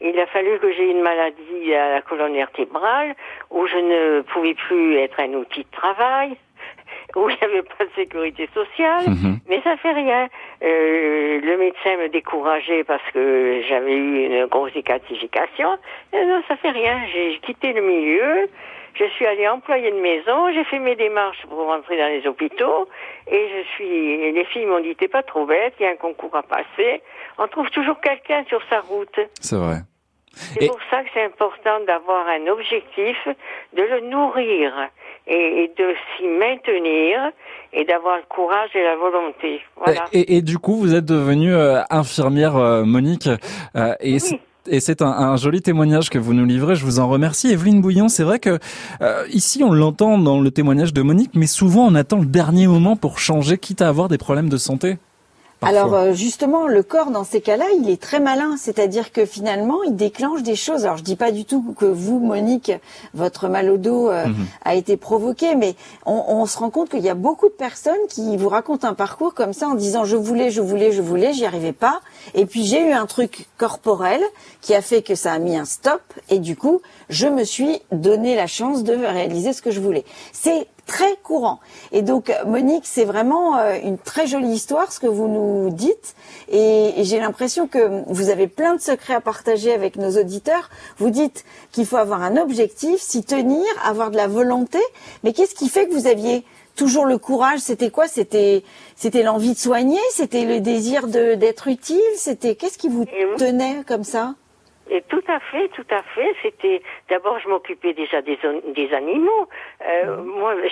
[0.01, 3.15] Il a fallu que j'ai une maladie à la colonne vertébrale
[3.51, 6.37] où je ne pouvais plus être un outil de travail,
[7.17, 9.05] où il n'y avait pas de sécurité sociale,
[9.49, 10.29] mais ça fait rien.
[10.63, 15.79] Euh, le médecin me décourageait parce que j'avais eu une grosse décalcification.
[16.13, 17.01] Et non, ça fait rien.
[17.13, 18.49] J'ai quitté le milieu.
[18.99, 22.89] Je suis allée employée de maison, j'ai fait mes démarches pour rentrer dans les hôpitaux
[23.31, 24.33] et je suis.
[24.33, 27.03] Les filles m'ont dit t'es pas trop bête, il y a un concours à passer.
[27.39, 29.19] On trouve toujours quelqu'un sur sa route.
[29.41, 29.77] C'est vrai.
[30.35, 33.17] C'est pour ça que c'est important d'avoir un objectif,
[33.75, 34.73] de le nourrir
[35.27, 37.31] et, et de s'y maintenir
[37.73, 39.63] et d'avoir le courage et la volonté.
[39.77, 40.05] Voilà.
[40.13, 43.29] Et, et du coup, vous êtes devenue euh, infirmière, euh, Monique,
[43.77, 44.39] euh, et c'est-
[44.69, 46.77] et c'est un, un joli témoignage que vous nous livrez.
[46.77, 48.09] Je vous en remercie, Evelyne Bouillon.
[48.09, 48.59] C'est vrai que
[49.01, 52.67] euh, ici, on l'entend dans le témoignage de Monique, mais souvent, on attend le dernier
[52.67, 54.99] moment pour changer, quitte à avoir des problèmes de santé.
[55.73, 55.81] Parfois.
[55.81, 59.83] Alors euh, justement, le corps dans ces cas-là, il est très malin, c'est-à-dire que finalement,
[59.85, 60.85] il déclenche des choses.
[60.85, 62.73] Alors je dis pas du tout que vous, Monique,
[63.15, 64.47] votre mal au dos euh, Mhm.
[64.65, 67.95] a été provoqué, mais on, on se rend compte qu'il y a beaucoup de personnes
[68.09, 71.33] qui vous racontent un parcours comme ça en disant je voulais, je voulais, je voulais,
[71.33, 72.01] j'y arrivais pas,
[72.35, 74.21] et puis j'ai eu un truc corporel
[74.61, 76.01] qui a fait que ça a mis un stop,
[76.31, 80.05] et du coup, je me suis donné la chance de réaliser ce que je voulais.
[80.33, 81.61] C'est très courant.
[81.93, 86.15] Et donc, Monique, c'est vraiment euh, une très jolie histoire ce que vous nous dites.
[86.49, 90.71] Et, j'ai l'impression que vous avez plein de secrets à partager avec nos auditeurs.
[90.99, 94.79] Vous dites qu'il faut avoir un objectif, s'y tenir, avoir de la volonté.
[95.25, 96.45] Mais qu'est-ce qui fait que vous aviez
[96.77, 97.61] toujours le courage?
[97.61, 98.07] C'était quoi?
[98.09, 98.63] C'était
[98.95, 100.01] c'était l'envie de soigner?
[100.11, 102.01] C'était le désir d'être utile?
[102.17, 103.05] C'était qu'est-ce qui vous
[103.37, 104.35] tenait comme ça?
[104.91, 106.35] Et tout à fait, tout à fait.
[106.43, 108.39] C'était d'abord je m'occupais déjà des,
[108.75, 109.49] des animaux.
[109.87, 110.69] Euh, moi, ah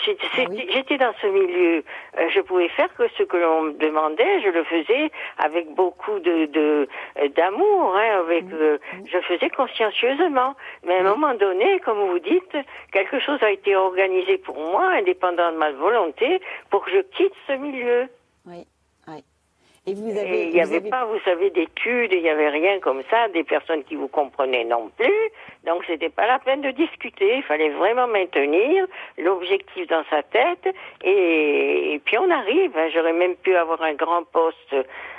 [0.70, 1.84] j'étais dans ce milieu.
[2.18, 6.18] Euh, je pouvais faire que ce que l'on me demandait, je le faisais avec beaucoup
[6.20, 6.46] de
[7.34, 7.96] d'amour.
[7.96, 10.54] hein, avec, euh, je faisais consciencieusement.
[10.84, 12.56] Mais à un moment donné, comme vous dites,
[12.92, 16.40] quelque chose a été organisé pour moi, indépendant de ma volonté,
[16.70, 18.08] pour que je quitte ce milieu.
[18.46, 18.66] Oui.
[19.86, 23.02] Et vous avez, il n'y avait pas, vous savez, d'études, il n'y avait rien comme
[23.10, 25.30] ça, des personnes qui vous comprenaient non plus.
[25.66, 27.36] Donc c'était pas la peine de discuter.
[27.36, 28.86] Il fallait vraiment maintenir
[29.18, 30.74] l'objectif dans sa tête.
[31.02, 32.72] Et, puis on arrive.
[32.78, 32.88] Hein.
[32.94, 34.74] J'aurais même pu avoir un grand poste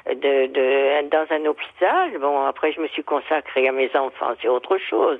[0.07, 2.17] de, de, dans un hôpital.
[2.19, 5.19] Bon, après je me suis consacrée à mes enfants, c'est autre chose.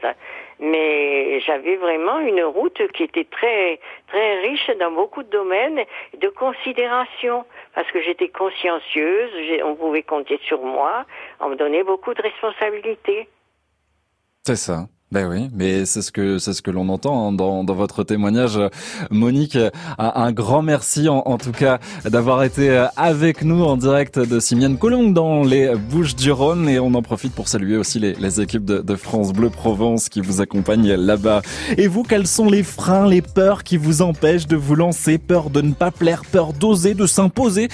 [0.59, 5.83] Mais j'avais vraiment une route qui était très très riche dans beaucoup de domaines
[6.17, 7.45] de considération
[7.75, 11.05] parce que j'étais consciencieuse, on pouvait compter sur moi,
[11.41, 13.27] on me donnait beaucoup de responsabilités.
[14.43, 14.87] C'est ça.
[15.11, 18.03] Ben oui, mais c'est ce que c'est ce que l'on entend hein, dans, dans votre
[18.03, 18.59] témoignage,
[19.11, 19.55] Monique.
[19.99, 24.39] Un, grand merci en, en tout cas d'avoir été euh, avec nous en direct de
[24.39, 28.13] Simienne Colombe dans les Bouches du Rhône et on en profite pour saluer aussi les,
[28.15, 31.43] les équipes de, de, France Bleu Provence qui vous accompagnent là-bas.
[31.77, 35.19] Et vous, quels sont les freins, les peurs qui vous empêchent de vous lancer?
[35.19, 37.67] Peur de ne pas plaire, peur d'oser, de s'imposer,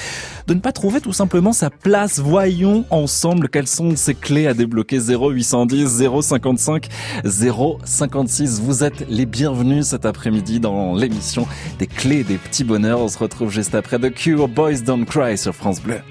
[0.48, 2.20] de ne pas trouver tout simplement sa place?
[2.20, 6.90] Voyons ensemble quelles sont ces clés à débloquer 0810 055
[7.26, 8.62] 056.
[8.62, 11.48] Vous êtes les bienvenus cet après-midi dans l'émission
[11.80, 13.00] des clés des petits bonheurs.
[13.00, 16.02] On se retrouve juste après The Cure Boys Don't Cry sur France Bleu.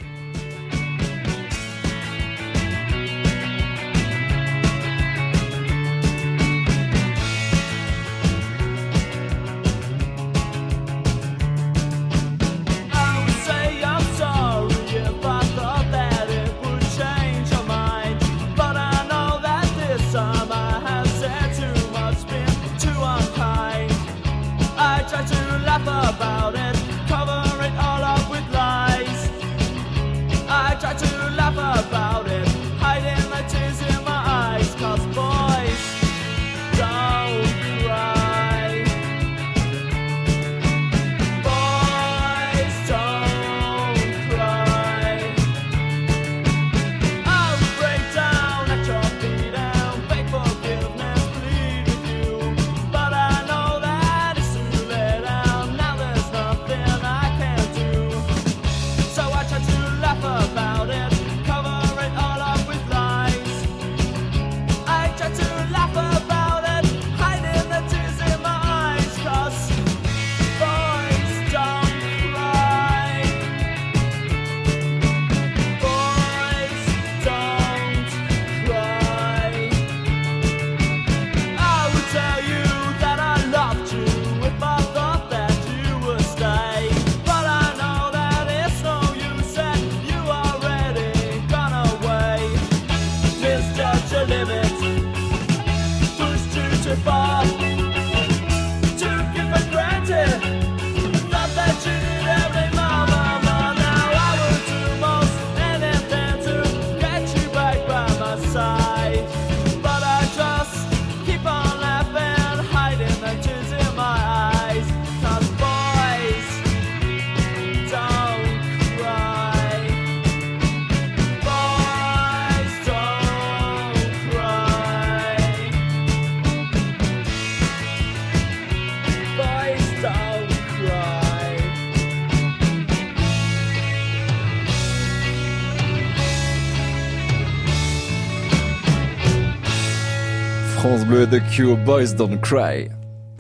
[141.26, 142.88] The Cure, Boys Don't Cry.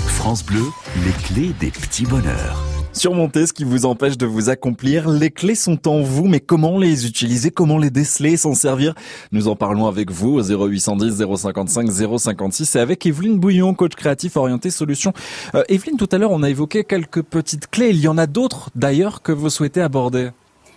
[0.00, 0.62] France Bleu,
[1.04, 2.62] les clés des petits bonheurs.
[2.92, 5.08] Surmonter ce qui vous empêche de vous accomplir.
[5.08, 8.94] Les clés sont en vous, mais comment les utiliser, comment les déceler, s'en servir?
[9.32, 14.36] Nous en parlons avec vous au 0810 055 056 et avec Evelyne Bouillon, coach créatif
[14.36, 15.14] orienté solutions.
[15.54, 17.90] Euh, Evelyne, tout à l'heure, on a évoqué quelques petites clés.
[17.90, 20.30] Il y en a d'autres d'ailleurs que vous souhaitez aborder?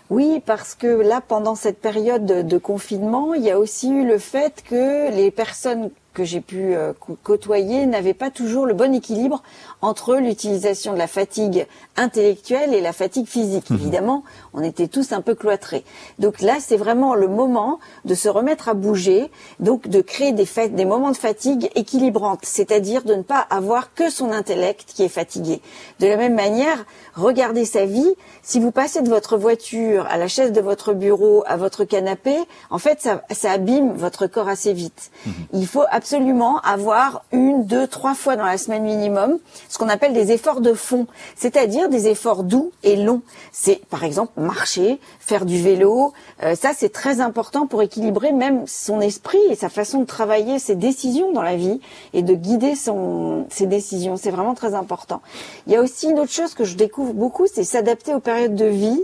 [0.10, 4.20] Oui, parce que là, pendant cette période de, confinement, il y a aussi eu le
[4.20, 6.94] fait que les personnes que j'ai pu euh,
[7.24, 9.42] côtoyer n'avaient pas toujours le bon équilibre
[9.82, 13.70] entre l'utilisation de la fatigue intellectuelle et la fatigue physique.
[13.72, 15.84] Évidemment, on était tous un peu cloîtrés.
[16.20, 20.46] Donc là, c'est vraiment le moment de se remettre à bouger, donc de créer des,
[20.46, 25.04] fa- des moments de fatigue équilibrantes, c'est-à-dire de ne pas avoir que son intellect qui
[25.04, 25.62] est fatigué.
[26.00, 26.86] De la même manière,
[27.16, 28.14] regardez sa vie.
[28.42, 32.36] Si vous passez de votre voiture à la chaise de votre bureau, à votre canapé,
[32.70, 35.12] en fait, ça, ça abîme votre corps assez vite.
[35.54, 39.40] Il faut absolument avoir une, deux, trois fois dans la semaine minimum
[39.70, 43.22] ce qu'on appelle des efforts de fond, c'est-à-dire des efforts doux et longs.
[43.54, 46.12] C'est par exemple marcher, faire du vélo.
[46.44, 50.60] euh, ça, c'est très important pour équilibrer même son esprit et sa façon de travailler
[50.60, 51.80] ses décisions dans la vie
[52.12, 54.18] et de guider son, ses décisions.
[54.18, 55.22] C'est vraiment très important.
[55.68, 58.56] Il y a aussi une autre chose que je découvre beaucoup, c'est s'adapter aux périodes
[58.56, 59.02] de vie.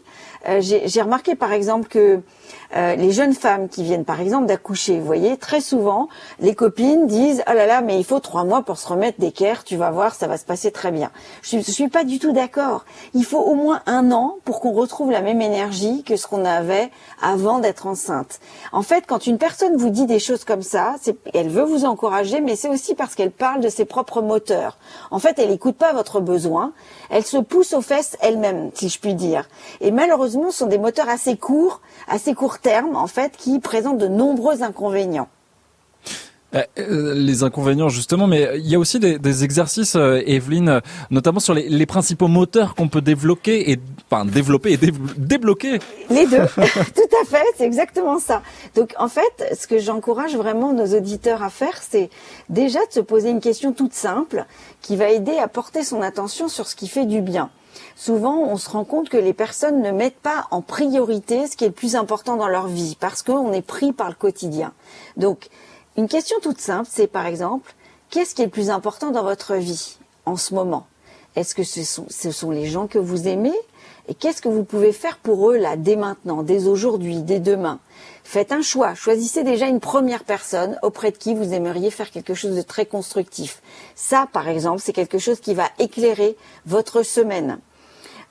[0.48, 2.22] Euh, J'ai remarqué par exemple que
[2.76, 6.08] euh, les jeunes femmes qui viennent par exemple d'accoucher, vous voyez, très souvent,
[6.40, 9.64] les copines disent oh là là, mais il faut trois mois pour se remettre d'équerre,
[9.64, 11.12] tu vas voir, ça va se passer très bien.
[11.42, 12.86] Je ne suis pas du tout d'accord.
[13.14, 16.46] Il faut au moins un an pour qu'on retrouve la même énergie que ce qu'on
[16.46, 18.40] avait avant d'être enceinte.
[18.72, 20.96] En fait, quand une personne vous dit des choses comme ça,
[21.34, 24.78] elle veut vous encourager, mais c'est aussi parce qu'elle parle de ses propres moteurs.
[25.12, 26.72] En fait, elle n'écoute pas votre besoin,
[27.10, 29.50] elle se pousse aux fesses elle-même, si je puis dire.
[29.82, 34.08] Et malheureusement, sont des moteurs assez courts, assez court terme, en fait, qui présentent de
[34.08, 35.28] nombreux inconvénients.
[36.56, 40.82] Euh, euh, les inconvénients justement, mais il y a aussi des, des exercices, euh, Evelyne,
[41.12, 45.78] notamment sur les, les principaux moteurs qu'on peut développer et enfin développer et dé- débloquer.
[46.10, 48.42] Les deux, tout à fait, c'est exactement ça.
[48.74, 52.10] Donc en fait, ce que j'encourage vraiment nos auditeurs à faire, c'est
[52.50, 54.46] déjà de se poser une question toute simple
[54.82, 57.52] qui va aider à porter son attention sur ce qui fait du bien.
[58.00, 61.66] Souvent, on se rend compte que les personnes ne mettent pas en priorité ce qui
[61.66, 64.72] est le plus important dans leur vie parce qu'on est pris par le quotidien.
[65.18, 65.50] Donc,
[65.97, 67.76] une question toute simple, c'est par exemple,
[68.10, 70.88] qu'est-ce qui est le plus important dans votre vie en ce moment?
[71.36, 73.60] Est-ce que ce sont, les gens que vous aimez?
[74.08, 77.80] Et qu'est-ce que vous pouvez faire pour eux là, dès maintenant, dès aujourd'hui, dès demain?
[78.24, 82.34] Faites un choix, choisissez déjà une première personne auprès de qui vous aimeriez faire quelque
[82.34, 83.62] chose de très constructif.
[83.93, 87.60] Ça, par exemple, c'est quelque chose qui va éclairer votre semaine.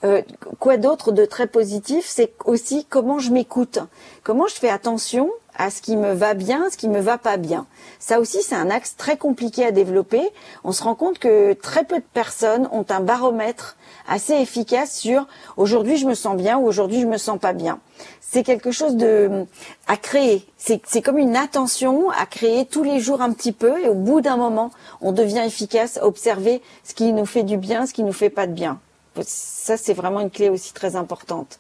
[0.05, 0.22] Euh,
[0.61, 3.80] quoi d'autre de très positif, c'est aussi comment je m'écoute,
[4.22, 7.36] comment je fais attention à ce qui me va bien, ce qui me va pas
[7.36, 7.66] bien.
[7.99, 10.22] Ça aussi, c'est un axe très compliqué à développer.
[10.62, 13.76] On se rend compte que très peu de personnes ont un baromètre
[14.07, 15.26] assez efficace sur
[15.57, 17.80] aujourd'hui je me sens bien ou aujourd'hui je me sens pas bien.
[18.20, 19.46] C'est quelque chose de
[19.88, 20.46] à créer.
[20.59, 24.20] C'est comme une attention à créer tous les jours un petit peu et au bout
[24.20, 24.70] d'un moment,
[25.01, 28.30] on devient efficace à observer ce qui nous fait du bien, ce qui nous fait
[28.30, 28.78] pas de bien.
[29.26, 31.58] Ça, c'est vraiment une clé aussi très importante.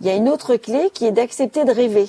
[0.00, 2.08] Il y a une autre clé qui est d'accepter de rêver.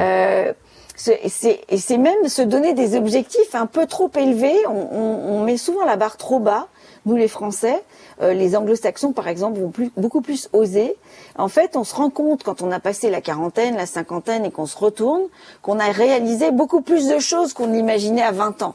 [0.00, 0.52] Euh,
[0.96, 4.56] ce- et c'est même se donner des objectifs un peu trop élevés.
[4.68, 6.68] On, on- on met souvent la barre trop bas.
[7.06, 7.82] Nous, les Français,
[8.20, 10.96] euh, les Anglo-Saxons, par exemple, vont plus, beaucoup plus oser.
[11.38, 14.50] En fait, on se rend compte quand on a passé la quarantaine, la cinquantaine et
[14.50, 15.22] qu'on se retourne,
[15.62, 18.74] qu'on a réalisé beaucoup plus de choses qu'on l'imaginait à 20 ans.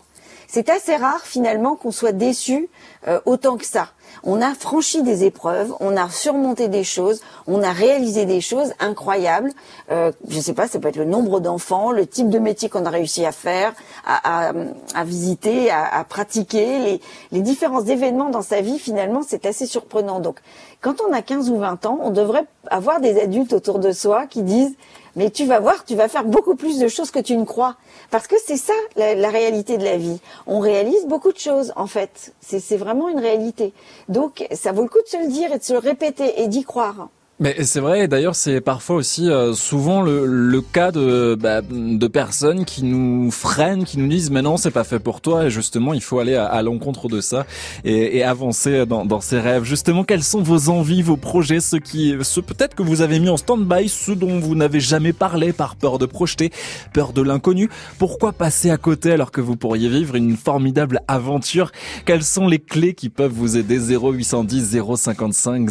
[0.55, 2.69] C'est assez rare finalement qu'on soit déçu
[3.09, 3.89] euh, autant que ça.
[4.23, 8.71] On a franchi des épreuves, on a surmonté des choses, on a réalisé des choses
[8.79, 9.51] incroyables.
[9.91, 12.85] Euh, je sais pas, ça peut être le nombre d'enfants, le type de métier qu'on
[12.85, 13.73] a réussi à faire,
[14.05, 14.53] à, à-
[14.93, 17.01] à visiter, à, à pratiquer, les,
[17.33, 18.79] les différents événements dans sa vie.
[18.79, 20.21] Finalement, c'est assez surprenant.
[20.21, 20.39] Donc,
[20.79, 24.25] quand on a 15 ou 20 ans, on devrait avoir des adultes autour de soi
[24.25, 24.73] qui disent
[25.15, 27.75] mais tu vas voir, tu vas faire beaucoup plus de choses que tu ne crois.
[28.11, 30.19] Parce que c'est ça la, réalité de la vie.
[30.47, 32.33] On réalise beaucoup de choses, en fait.
[32.41, 33.73] C'est vraiment une réalité.
[34.09, 36.47] Donc, ça vaut le coup de se le dire et de se le répéter et
[36.47, 37.09] d'y croire.
[37.41, 42.07] Mais c'est vrai, d'ailleurs c'est parfois aussi euh, souvent le, le cas de, bah, de
[42.07, 45.49] personnes qui nous freinent, qui nous disent mais non c'est pas fait pour toi et
[45.49, 47.45] justement il faut aller à, à l'encontre de ça
[47.83, 49.65] et, et avancer dans, dans ses rêves.
[49.65, 53.27] Justement quelles sont vos envies, vos projets, ceux qui, ceux peut-être que vous avez mis
[53.27, 56.51] en stand-by, ceux dont vous n'avez jamais parlé par peur de projeter,
[56.93, 57.69] peur de l'inconnu?
[57.99, 61.73] Pourquoi passer à côté alors que vous pourriez vivre une formidable aventure?
[62.05, 63.77] Quelles sont les clés qui peuvent vous aider?
[63.77, 65.69] 0810 055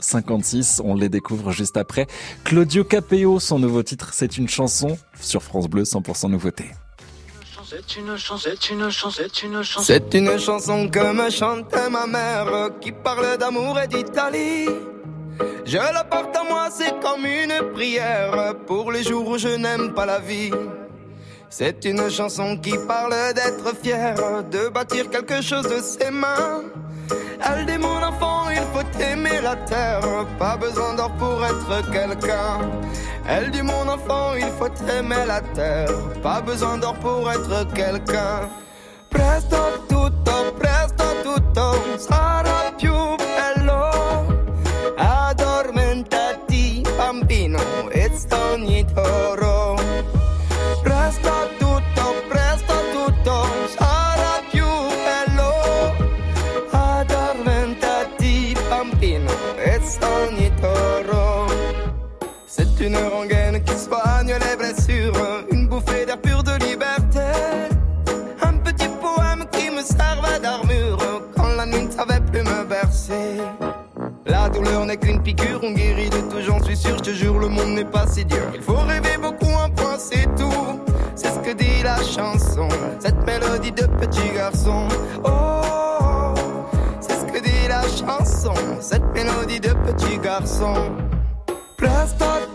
[0.00, 2.06] 056 On les découvre juste après.
[2.44, 6.70] Claudio Capeo, son nouveau titre, c'est une chanson sur France Bleu 100% nouveauté.
[7.66, 9.82] C'est une chanson, c'est une chanson, c'est une chanson.
[9.82, 14.68] C'est une chanson que me chantait ma mère qui parle d'amour et d'Italie.
[15.64, 19.92] Je la porte à moi, c'est comme une prière pour les jours où je n'aime
[19.94, 20.52] pas la vie.
[21.48, 26.62] C'est une chanson qui parle d'être fier, de bâtir quelque chose de ses mains.
[27.46, 30.00] Elle dit mon enfant, il faut aimer la terre,
[30.38, 32.60] pas besoin d'or pour être quelqu'un.
[33.28, 35.90] Elle dit mon enfant, il faut aimer la terre,
[36.22, 38.48] pas besoin d'or pour être quelqu'un.
[39.08, 43.90] Presto tutto, presto tutto sarà più bello.
[44.96, 48.10] Addormentati, bambino, e
[48.52, 48.84] ogni.
[62.84, 67.20] Une rengaine qui soigne les blessures, une bouffée d'air pur de liberté.
[68.42, 70.98] Un petit poème qui me servait d'armure
[71.34, 73.40] quand la nuit ne savait plus me bercer.
[74.26, 77.38] La douleur n'est qu'une piqûre, on guérit de tout, j'en suis sûr, je te jure,
[77.38, 78.50] le monde n'est pas si dur.
[78.54, 80.80] Il faut rêver beaucoup, un point, c'est tout.
[81.14, 82.68] C'est ce que dit la chanson,
[82.98, 84.88] cette mélodie de petit garçon.
[85.24, 86.34] Oh,
[87.00, 90.74] c'est ce que dit la chanson, cette mélodie de petit garçon.
[91.76, 92.53] Presto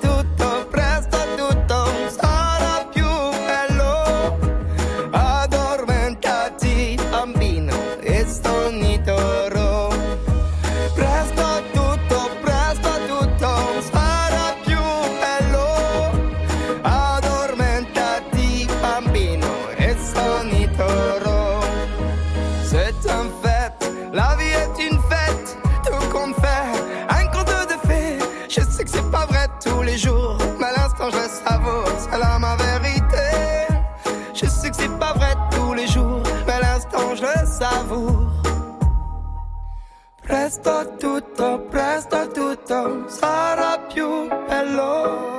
[40.62, 45.38] Presto tutto, presto tutto sarà più bello.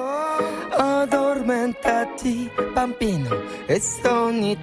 [0.71, 3.29] Addormentati, bambino,
[3.67, 4.57] e ogni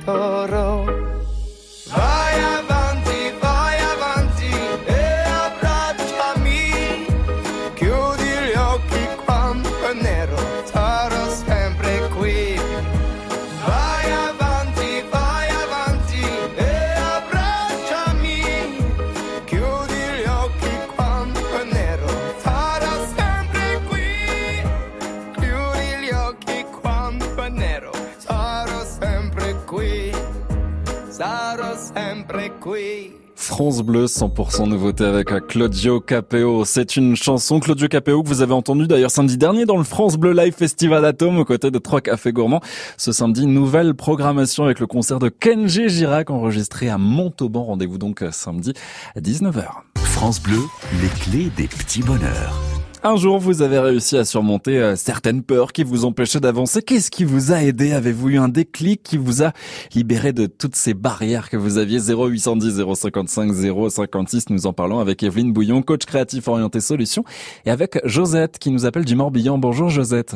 [34.17, 36.65] 100% nouveauté avec Claudio Capeo.
[36.65, 40.17] C'est une chanson, Claudio Capeo, que vous avez entendu d'ailleurs samedi dernier dans le France
[40.17, 42.61] Bleu Live Festival Atom aux côtés de trois cafés gourmands.
[42.97, 47.65] Ce samedi, nouvelle programmation avec le concert de Kenji Girac enregistré à Montauban.
[47.65, 48.73] Rendez-vous donc samedi
[49.15, 49.67] à 19h.
[49.97, 50.61] France Bleu,
[50.99, 52.76] les clés des petits bonheurs.
[53.03, 56.81] Un jour, vous avez réussi à surmonter euh, certaines peurs qui vous empêchaient d'avancer.
[56.81, 57.93] Qu'est-ce qui vous a aidé?
[57.93, 59.51] Avez-vous eu un déclic qui vous a
[59.95, 61.99] libéré de toutes ces barrières que vous aviez?
[61.99, 63.51] 0810 055
[63.89, 67.23] 056 Nous en parlons avec Evelyne Bouillon, coach créatif orienté solutions,
[67.65, 69.57] et avec Josette qui nous appelle du Morbihan.
[69.57, 70.35] Bonjour Josette.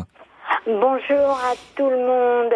[0.66, 2.54] Bonjour à tout le monde.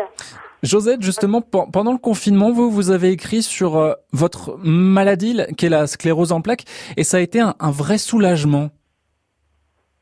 [0.63, 5.65] Josette, justement, pe- pendant le confinement, vous, vous avez écrit sur euh, votre maladie, qui
[5.65, 6.63] est la sclérose en plaques,
[6.95, 8.69] et ça a été un, un vrai soulagement.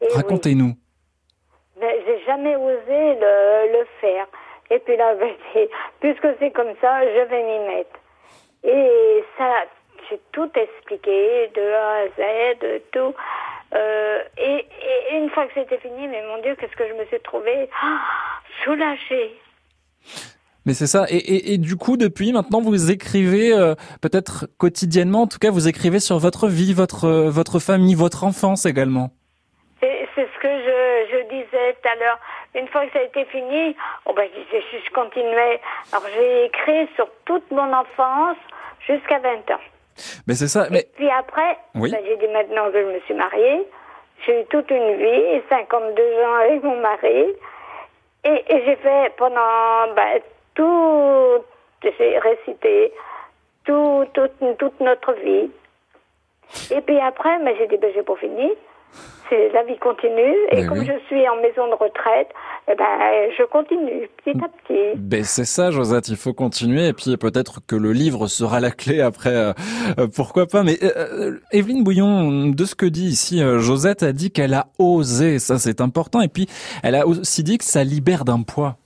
[0.04, 0.10] Oui.
[0.16, 0.74] Racontez-nous.
[1.80, 4.28] Mais j'ai jamais osé le, le faire.
[4.70, 5.34] Et puis là, ben,
[6.00, 8.00] puisque c'est comme ça, je vais m'y mettre.
[8.64, 9.66] Et ça,
[10.10, 13.14] j'ai tout expliqué de A à Z, de tout.
[13.76, 14.66] Euh, et,
[15.12, 17.70] et une fois que c'était fini, mais mon Dieu, qu'est-ce que je me suis trouvée
[17.82, 18.00] ah,
[18.64, 19.32] soulagée.
[20.66, 21.06] Mais c'est ça.
[21.10, 25.52] Et, et, et du coup, depuis maintenant, vous écrivez euh, peut-être quotidiennement, en tout cas,
[25.52, 29.12] vous écrivez sur votre vie, votre euh, votre famille, votre enfance également.
[29.82, 32.20] C'est c'est ce que je, je disais tout à l'heure.
[32.56, 33.76] Une fois que ça a été fini,
[34.06, 35.60] oh ben, je, continuais.
[35.92, 38.38] Alors j'ai écrit sur toute mon enfance
[38.88, 39.62] jusqu'à 20 ans.
[40.28, 40.68] Mais c'est ça.
[40.72, 41.92] Mais Puis après, Oui.
[41.92, 43.68] ben, j'ai dit maintenant que je me suis mariée,
[44.26, 47.26] j'ai eu toute une vie, 52 ans avec mon mari,
[48.26, 50.22] et, et j'ai fait pendant ben,
[50.56, 51.44] tout,
[51.84, 52.94] j'ai récité
[53.66, 55.52] tout, toute, toute notre vie.
[56.72, 58.52] Et puis après, ben, j'ai dit, ben, j'ai pas fini.
[59.30, 60.86] C'est la vie continue et comme oui.
[60.86, 62.28] je suis en maison de retraite,
[62.70, 63.00] eh ben
[63.38, 64.98] je continue petit à petit.
[65.00, 68.70] Ben c'est ça, Josette, il faut continuer et puis peut-être que le livre sera la
[68.72, 69.54] clé après, euh,
[69.98, 70.64] euh, pourquoi pas.
[70.64, 74.54] Mais euh, euh, Evelyne Bouillon, de ce que dit ici euh, Josette, a dit qu'elle
[74.54, 76.48] a osé, ça c'est important, et puis
[76.84, 78.78] elle a aussi dit que ça libère d'un poids.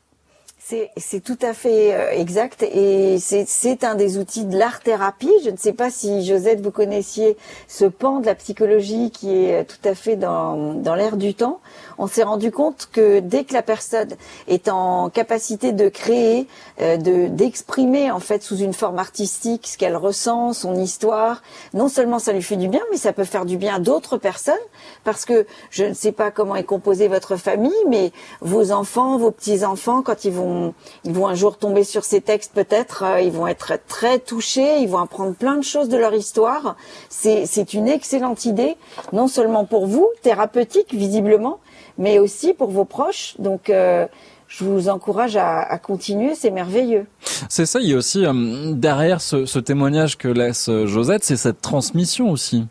[0.70, 5.32] C'est, tout à fait euh, exact et c'est, c'est un des outils de l'art-thérapie.
[5.46, 7.38] Je ne sais pas si Josette vous connaissiez
[7.70, 11.34] ce pan de la psychologie qui est euh, tout à fait dans, dans l'air du
[11.34, 11.62] temps.
[11.98, 14.10] On s'est rendu compte que dès que la personne
[14.48, 16.48] est en capacité de créer,
[16.82, 21.42] euh, de d'exprimer en fait sous une forme artistique ce qu'elle ressent, son histoire,
[21.74, 24.18] non seulement ça lui fait du bien, mais ça peut faire du bien à d'autres
[24.18, 24.56] personnes
[25.04, 29.32] parce que je ne sais pas comment est composée votre famille, mais vos enfants, vos
[29.32, 30.74] petits enfants, quand ils vont
[31.04, 34.80] ils vont un jour tomber sur ces textes peut-être, euh, ils vont être très touchés,
[34.82, 36.76] ils vont apprendre plein de choses de leur histoire.
[37.10, 38.78] C'est, c'est une excellente idée,
[39.14, 41.60] non seulement pour vous, thérapeutique visiblement,
[41.98, 43.36] mais aussi pour vos proches.
[43.40, 44.08] Donc, euh,
[44.48, 47.06] je vous encourage à, à continuer, c'est merveilleux.
[47.50, 51.24] C'est ça, il y a aussi euh, derrière ce, ce témoignage que laisse euh, Josette,
[51.24, 52.66] c'est cette transmission aussi.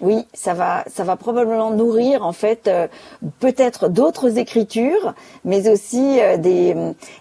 [0.00, 2.86] Oui, ça va, ça va probablement nourrir en fait euh,
[3.40, 6.76] peut-être d'autres écritures, mais aussi euh, des,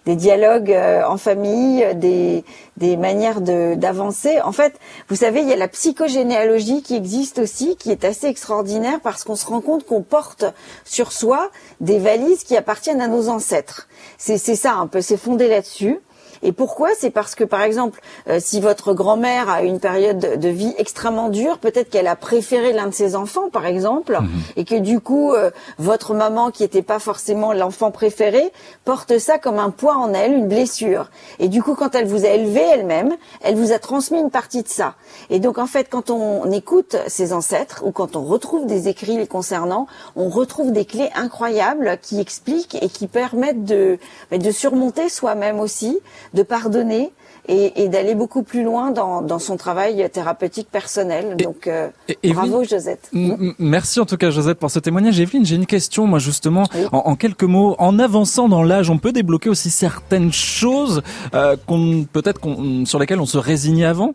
[0.06, 2.44] des dialogues euh, en famille, des,
[2.78, 4.40] des manières de d'avancer.
[4.42, 8.28] En fait, vous savez, il y a la psychogénéalogie qui existe aussi, qui est assez
[8.28, 10.46] extraordinaire parce qu'on se rend compte qu'on porte
[10.86, 11.50] sur soi
[11.82, 13.88] des valises qui appartiennent à nos ancêtres.
[14.20, 16.00] C'est ça un peu, c'est fondé là-dessus.
[16.44, 16.90] Et pourquoi?
[16.98, 21.30] C'est parce que, par exemple, euh, si votre grand-mère a une période de vie extrêmement
[21.30, 24.28] dure, peut-être qu'elle a préféré l'un de ses enfants, par exemple, Mhm.
[24.56, 28.52] et que du coup, euh, votre maman, qui n'était pas forcément l'enfant préféré,
[28.86, 31.10] porte ça comme un poids en elle, une blessure.
[31.40, 34.64] Et du coup, quand elle vous a élevé elle-même, elle vous a transmis une partie
[34.64, 34.96] de ça.
[35.30, 39.18] Et donc, en fait, quand on écoute ses ancêtres, ou quand on retrouve des écrits
[39.18, 43.98] les concernant, on retrouve des clés incroyables qui expliquent et qui permettent de,
[44.32, 46.00] de surmonter soi-même aussi,
[46.38, 47.12] de pardonner
[47.50, 51.36] et, et d'aller beaucoup plus loin dans, dans son travail thérapeutique personnel.
[51.38, 51.88] Donc, euh,
[52.24, 53.10] et bravo Evelyne- Josette.
[53.60, 55.20] Merci en tout cas Josette pour ce témoignage.
[55.20, 57.76] Evelyne, j'ai une question moi justement en, en quelques mots.
[57.80, 61.02] En avançant dans l'âge, on peut débloquer aussi certaines choses
[61.34, 64.14] euh, qu'on peut-être qu'on- sur lesquelles on se résignait avant?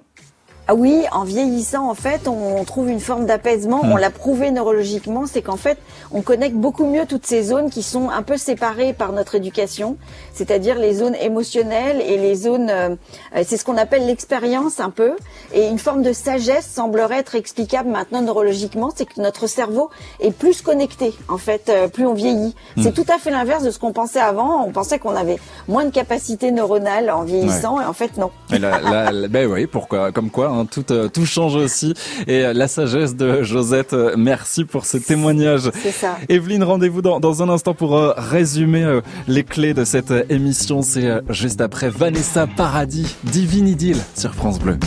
[0.68, 3.80] Ah oui, en vieillissant, en fait, on trouve une forme d'apaisement.
[3.82, 3.92] Hmm.
[3.92, 5.76] On l'a prouvé neurologiquement, c'est qu'en fait,
[6.12, 9.96] on connecte beaucoup mieux toutes ces zones qui sont un peu séparées par notre éducation,
[10.32, 12.90] c'est-à-dire les zones émotionnelles et les zones, euh,
[13.34, 15.16] euh, c'est ce qu'on appelle l'expérience un peu.
[15.52, 19.90] Et une forme de sagesse semblerait être explicable maintenant neurologiquement, c'est que notre cerveau
[20.20, 22.54] est plus connecté, en fait, euh, plus on vieillit.
[22.76, 22.82] Hmm.
[22.84, 24.64] C'est tout à fait l'inverse de ce qu'on pensait avant.
[24.64, 28.30] On pensait qu'on avait moins de capacité neuronale en vieillissant, et en fait, non.
[28.52, 28.78] Et la-
[29.10, 31.94] la- ben oui, pourquoi Comme quoi, hein, tout, euh, tout change aussi.
[32.26, 35.70] Et euh, la sagesse de Josette, euh, merci pour ce témoignage.
[35.82, 36.16] C'est ça.
[36.28, 40.82] Evelyne, rendez-vous dans, dans un instant pour euh, résumer euh, les clés de cette émission.
[40.82, 44.78] C'est euh, juste après Vanessa Paradis, Divine Idylle sur France Bleu.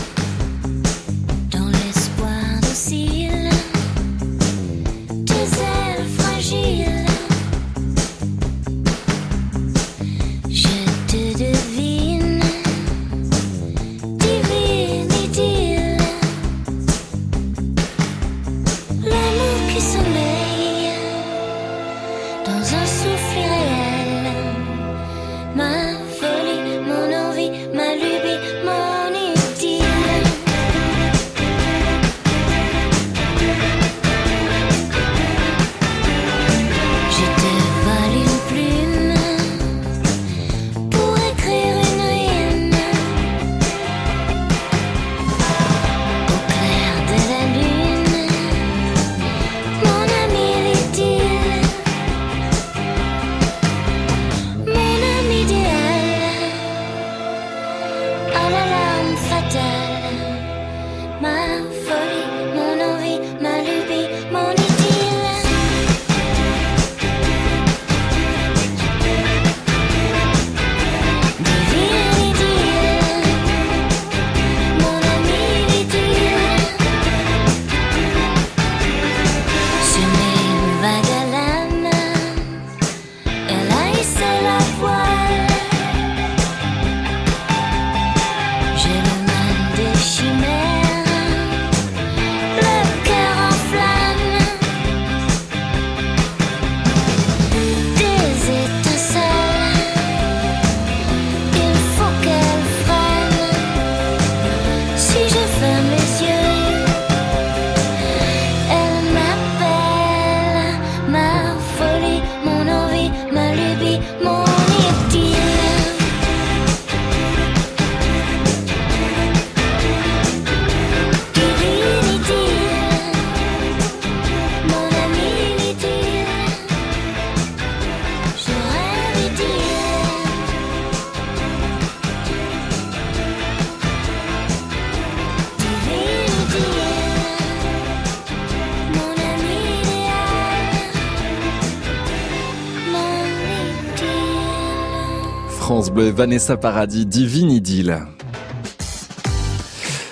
[146.04, 148.00] Vanessa Paradis, Divine Idylle.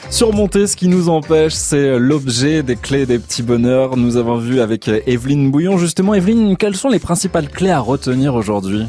[0.10, 3.98] Surmonter ce qui nous empêche, c'est l'objet des clés des petits bonheurs.
[3.98, 6.14] Nous avons vu avec Evelyne Bouillon justement.
[6.14, 8.86] Evelyne, quelles sont les principales clés à retenir aujourd'hui?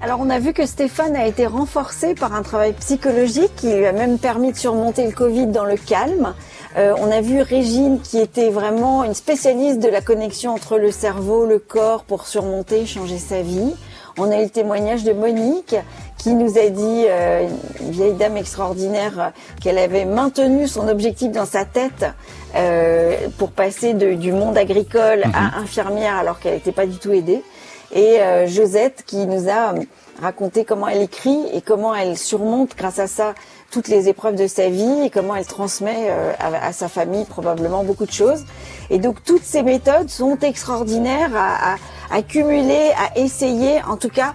[0.00, 3.86] Alors on a vu que Stéphane a été renforcé par un travail psychologique qui lui
[3.86, 6.34] a même permis de surmonter le Covid dans le calme.
[6.76, 10.92] Euh, on a vu Régine qui était vraiment une spécialiste de la connexion entre le
[10.92, 13.74] cerveau, le corps pour surmonter, changer sa vie.
[14.20, 15.76] On a eu le témoignage de Monique
[16.18, 17.46] qui nous a dit, euh,
[17.80, 19.28] une vieille dame extraordinaire, euh,
[19.62, 22.04] qu'elle avait maintenu son objectif dans sa tête
[22.54, 27.12] euh, pour passer de- du monde agricole à infirmière alors qu'elle n'était pas du tout
[27.12, 27.42] aidée.
[27.94, 29.80] Et euh, Josette qui nous a euh,
[30.20, 33.34] raconté comment elle écrit et comment elle surmonte grâce à ça
[33.70, 37.84] toutes les épreuves de sa vie et comment elle transmet euh, à, sa famille probablement
[37.84, 38.44] beaucoup de choses.
[38.90, 41.76] Et donc toutes ces méthodes sont extraordinaires à, à,
[42.18, 43.80] à cumuler, à essayer.
[43.88, 44.34] En tout cas,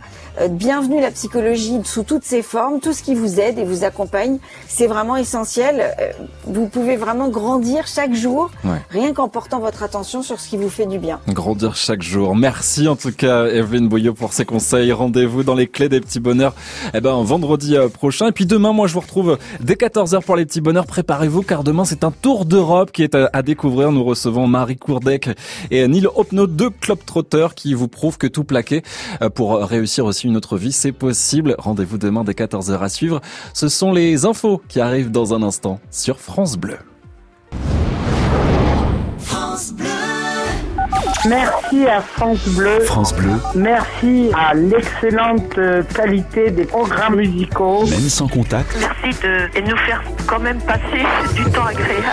[0.50, 4.40] bienvenue la psychologie sous toutes ses formes, tout ce qui vous aide et vous accompagne,
[4.68, 5.94] c'est vraiment essentiel.
[6.00, 6.12] Euh,
[6.46, 8.82] Vous pouvez vraiment grandir chaque jour, Ouais.
[8.90, 11.20] rien qu'en portant votre attention sur ce qui vous fait du bien.
[11.30, 12.36] Grandir chaque jour.
[12.36, 14.92] Merci en tout cas Evelyne Bouillot pour ses conseils.
[14.92, 16.54] Rendez-vous dans les clés des petits bonheurs
[16.94, 18.28] eh ben, vendredi euh, prochain.
[18.28, 20.86] Et puis demain, moi je vous retrouve dès 14h pour les petits bonheurs.
[20.86, 23.92] Préparez-vous car demain c'est un tour d'Europe qui est à, à découvrir.
[23.92, 25.30] Nous recevons Marie Courdec
[25.72, 28.84] et Neil Hopno, deux club trotteurs qui vous prouvent que tout plaquer
[29.22, 31.56] euh, pour réussir aussi une autre vie, c'est possible.
[31.58, 33.22] Rendez-vous demain dès 14h à suivre.
[33.54, 36.78] Ce sont les infos qui arrivent dans un instant sur France Bleu.
[41.28, 42.80] Merci à France Bleu.
[42.82, 47.86] France Bleu, Merci à l'excellente euh, qualité des programmes musicaux.
[47.86, 51.06] même sans contact, Merci de, nous faire quand même passer
[51.36, 52.04] du temps agréable.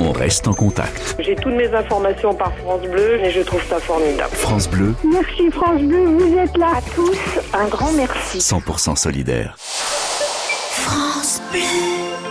[0.00, 1.16] on reste en contact.
[1.20, 4.34] J'ai toutes mes informations par France Bleu et je trouve ça formidable.
[4.34, 6.72] France Bleu, Merci France Bleu, vous êtes là.
[6.76, 7.18] À tous,
[7.54, 8.38] un grand merci.
[8.38, 9.54] 100% solidaire.
[9.58, 12.25] France Bleu.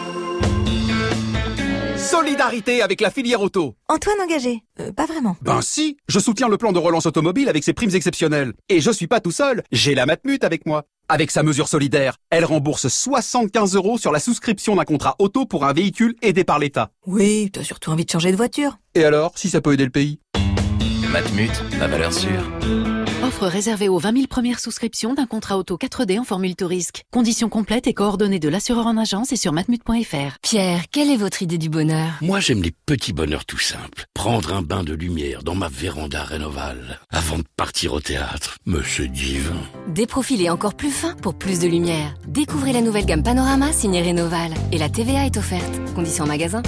[2.20, 3.76] Solidarité avec la filière auto.
[3.90, 5.36] Antoine engagé Euh, Pas vraiment.
[5.42, 8.54] Ben si, je soutiens le plan de relance automobile avec ses primes exceptionnelles.
[8.70, 10.86] Et je suis pas tout seul, j'ai la Matmut avec moi.
[11.10, 15.66] Avec sa mesure solidaire, elle rembourse 75 euros sur la souscription d'un contrat auto pour
[15.66, 16.90] un véhicule aidé par l'État.
[17.06, 18.78] Oui, t'as surtout envie de changer de voiture.
[18.96, 20.22] Et alors, si ça peut aider le pays?
[21.16, 22.44] Matmut, la valeur sûre.
[23.24, 27.04] Offre réservée aux 20 000 premières souscriptions d'un contrat auto 4D en formule tout risque.
[27.10, 30.38] Conditions complètes et coordonnées de l'assureur en agence et sur matmut.fr.
[30.42, 32.10] Pierre, quelle est votre idée du bonheur?
[32.20, 34.08] Moi, j'aime les petits bonheurs tout simples.
[34.14, 38.58] Prendre un bain de lumière dans ma véranda rénovale avant de partir au théâtre.
[38.84, 39.56] C'est divin.
[39.88, 42.14] Des profilés encore plus fins pour plus de lumière.
[42.28, 44.54] Découvrez la nouvelle gamme Panorama signée Rénoval.
[44.74, 45.80] Et la TVA est offerte.
[45.96, 46.62] Conditions en magasin.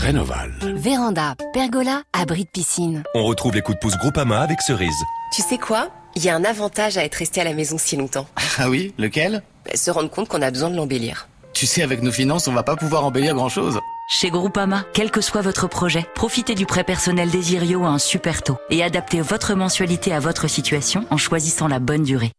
[0.00, 0.50] Rénoval.
[0.76, 3.02] Véranda, pergola, abri de piscine.
[3.14, 4.96] On retrouve les coups de pouce Groupama avec Cerise.
[5.30, 5.88] Tu sais quoi?
[6.16, 8.26] Il y a un avantage à être resté à la maison si longtemps.
[8.58, 9.42] Ah oui, lequel?
[9.66, 11.28] Bah, Se rendre compte qu'on a besoin de l'embellir.
[11.52, 13.78] Tu sais, avec nos finances, on va pas pouvoir embellir grand-chose.
[14.08, 18.42] Chez Groupama, quel que soit votre projet, profitez du prêt personnel Desirio à un super
[18.42, 22.32] taux et adaptez votre mensualité à votre situation en choisissant la bonne durée.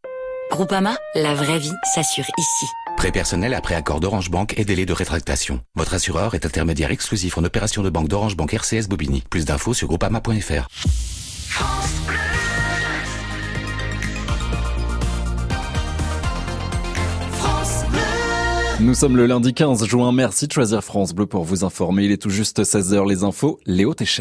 [0.49, 2.65] Groupama, la vraie vie s'assure ici.
[2.97, 5.61] Prêt personnel après accord d'Orange Bank et délai de rétractation.
[5.75, 9.23] Votre assureur est intermédiaire exclusif en opération de banque d'Orange Bank RCS Bobigny.
[9.29, 10.67] Plus d'infos sur groupama.fr.
[18.81, 20.11] Nous sommes le lundi 15 juin.
[20.11, 22.05] Merci choisir France Bleu pour vous informer.
[22.05, 23.59] Il est tout juste 16h les infos.
[23.67, 24.19] Léo Técher.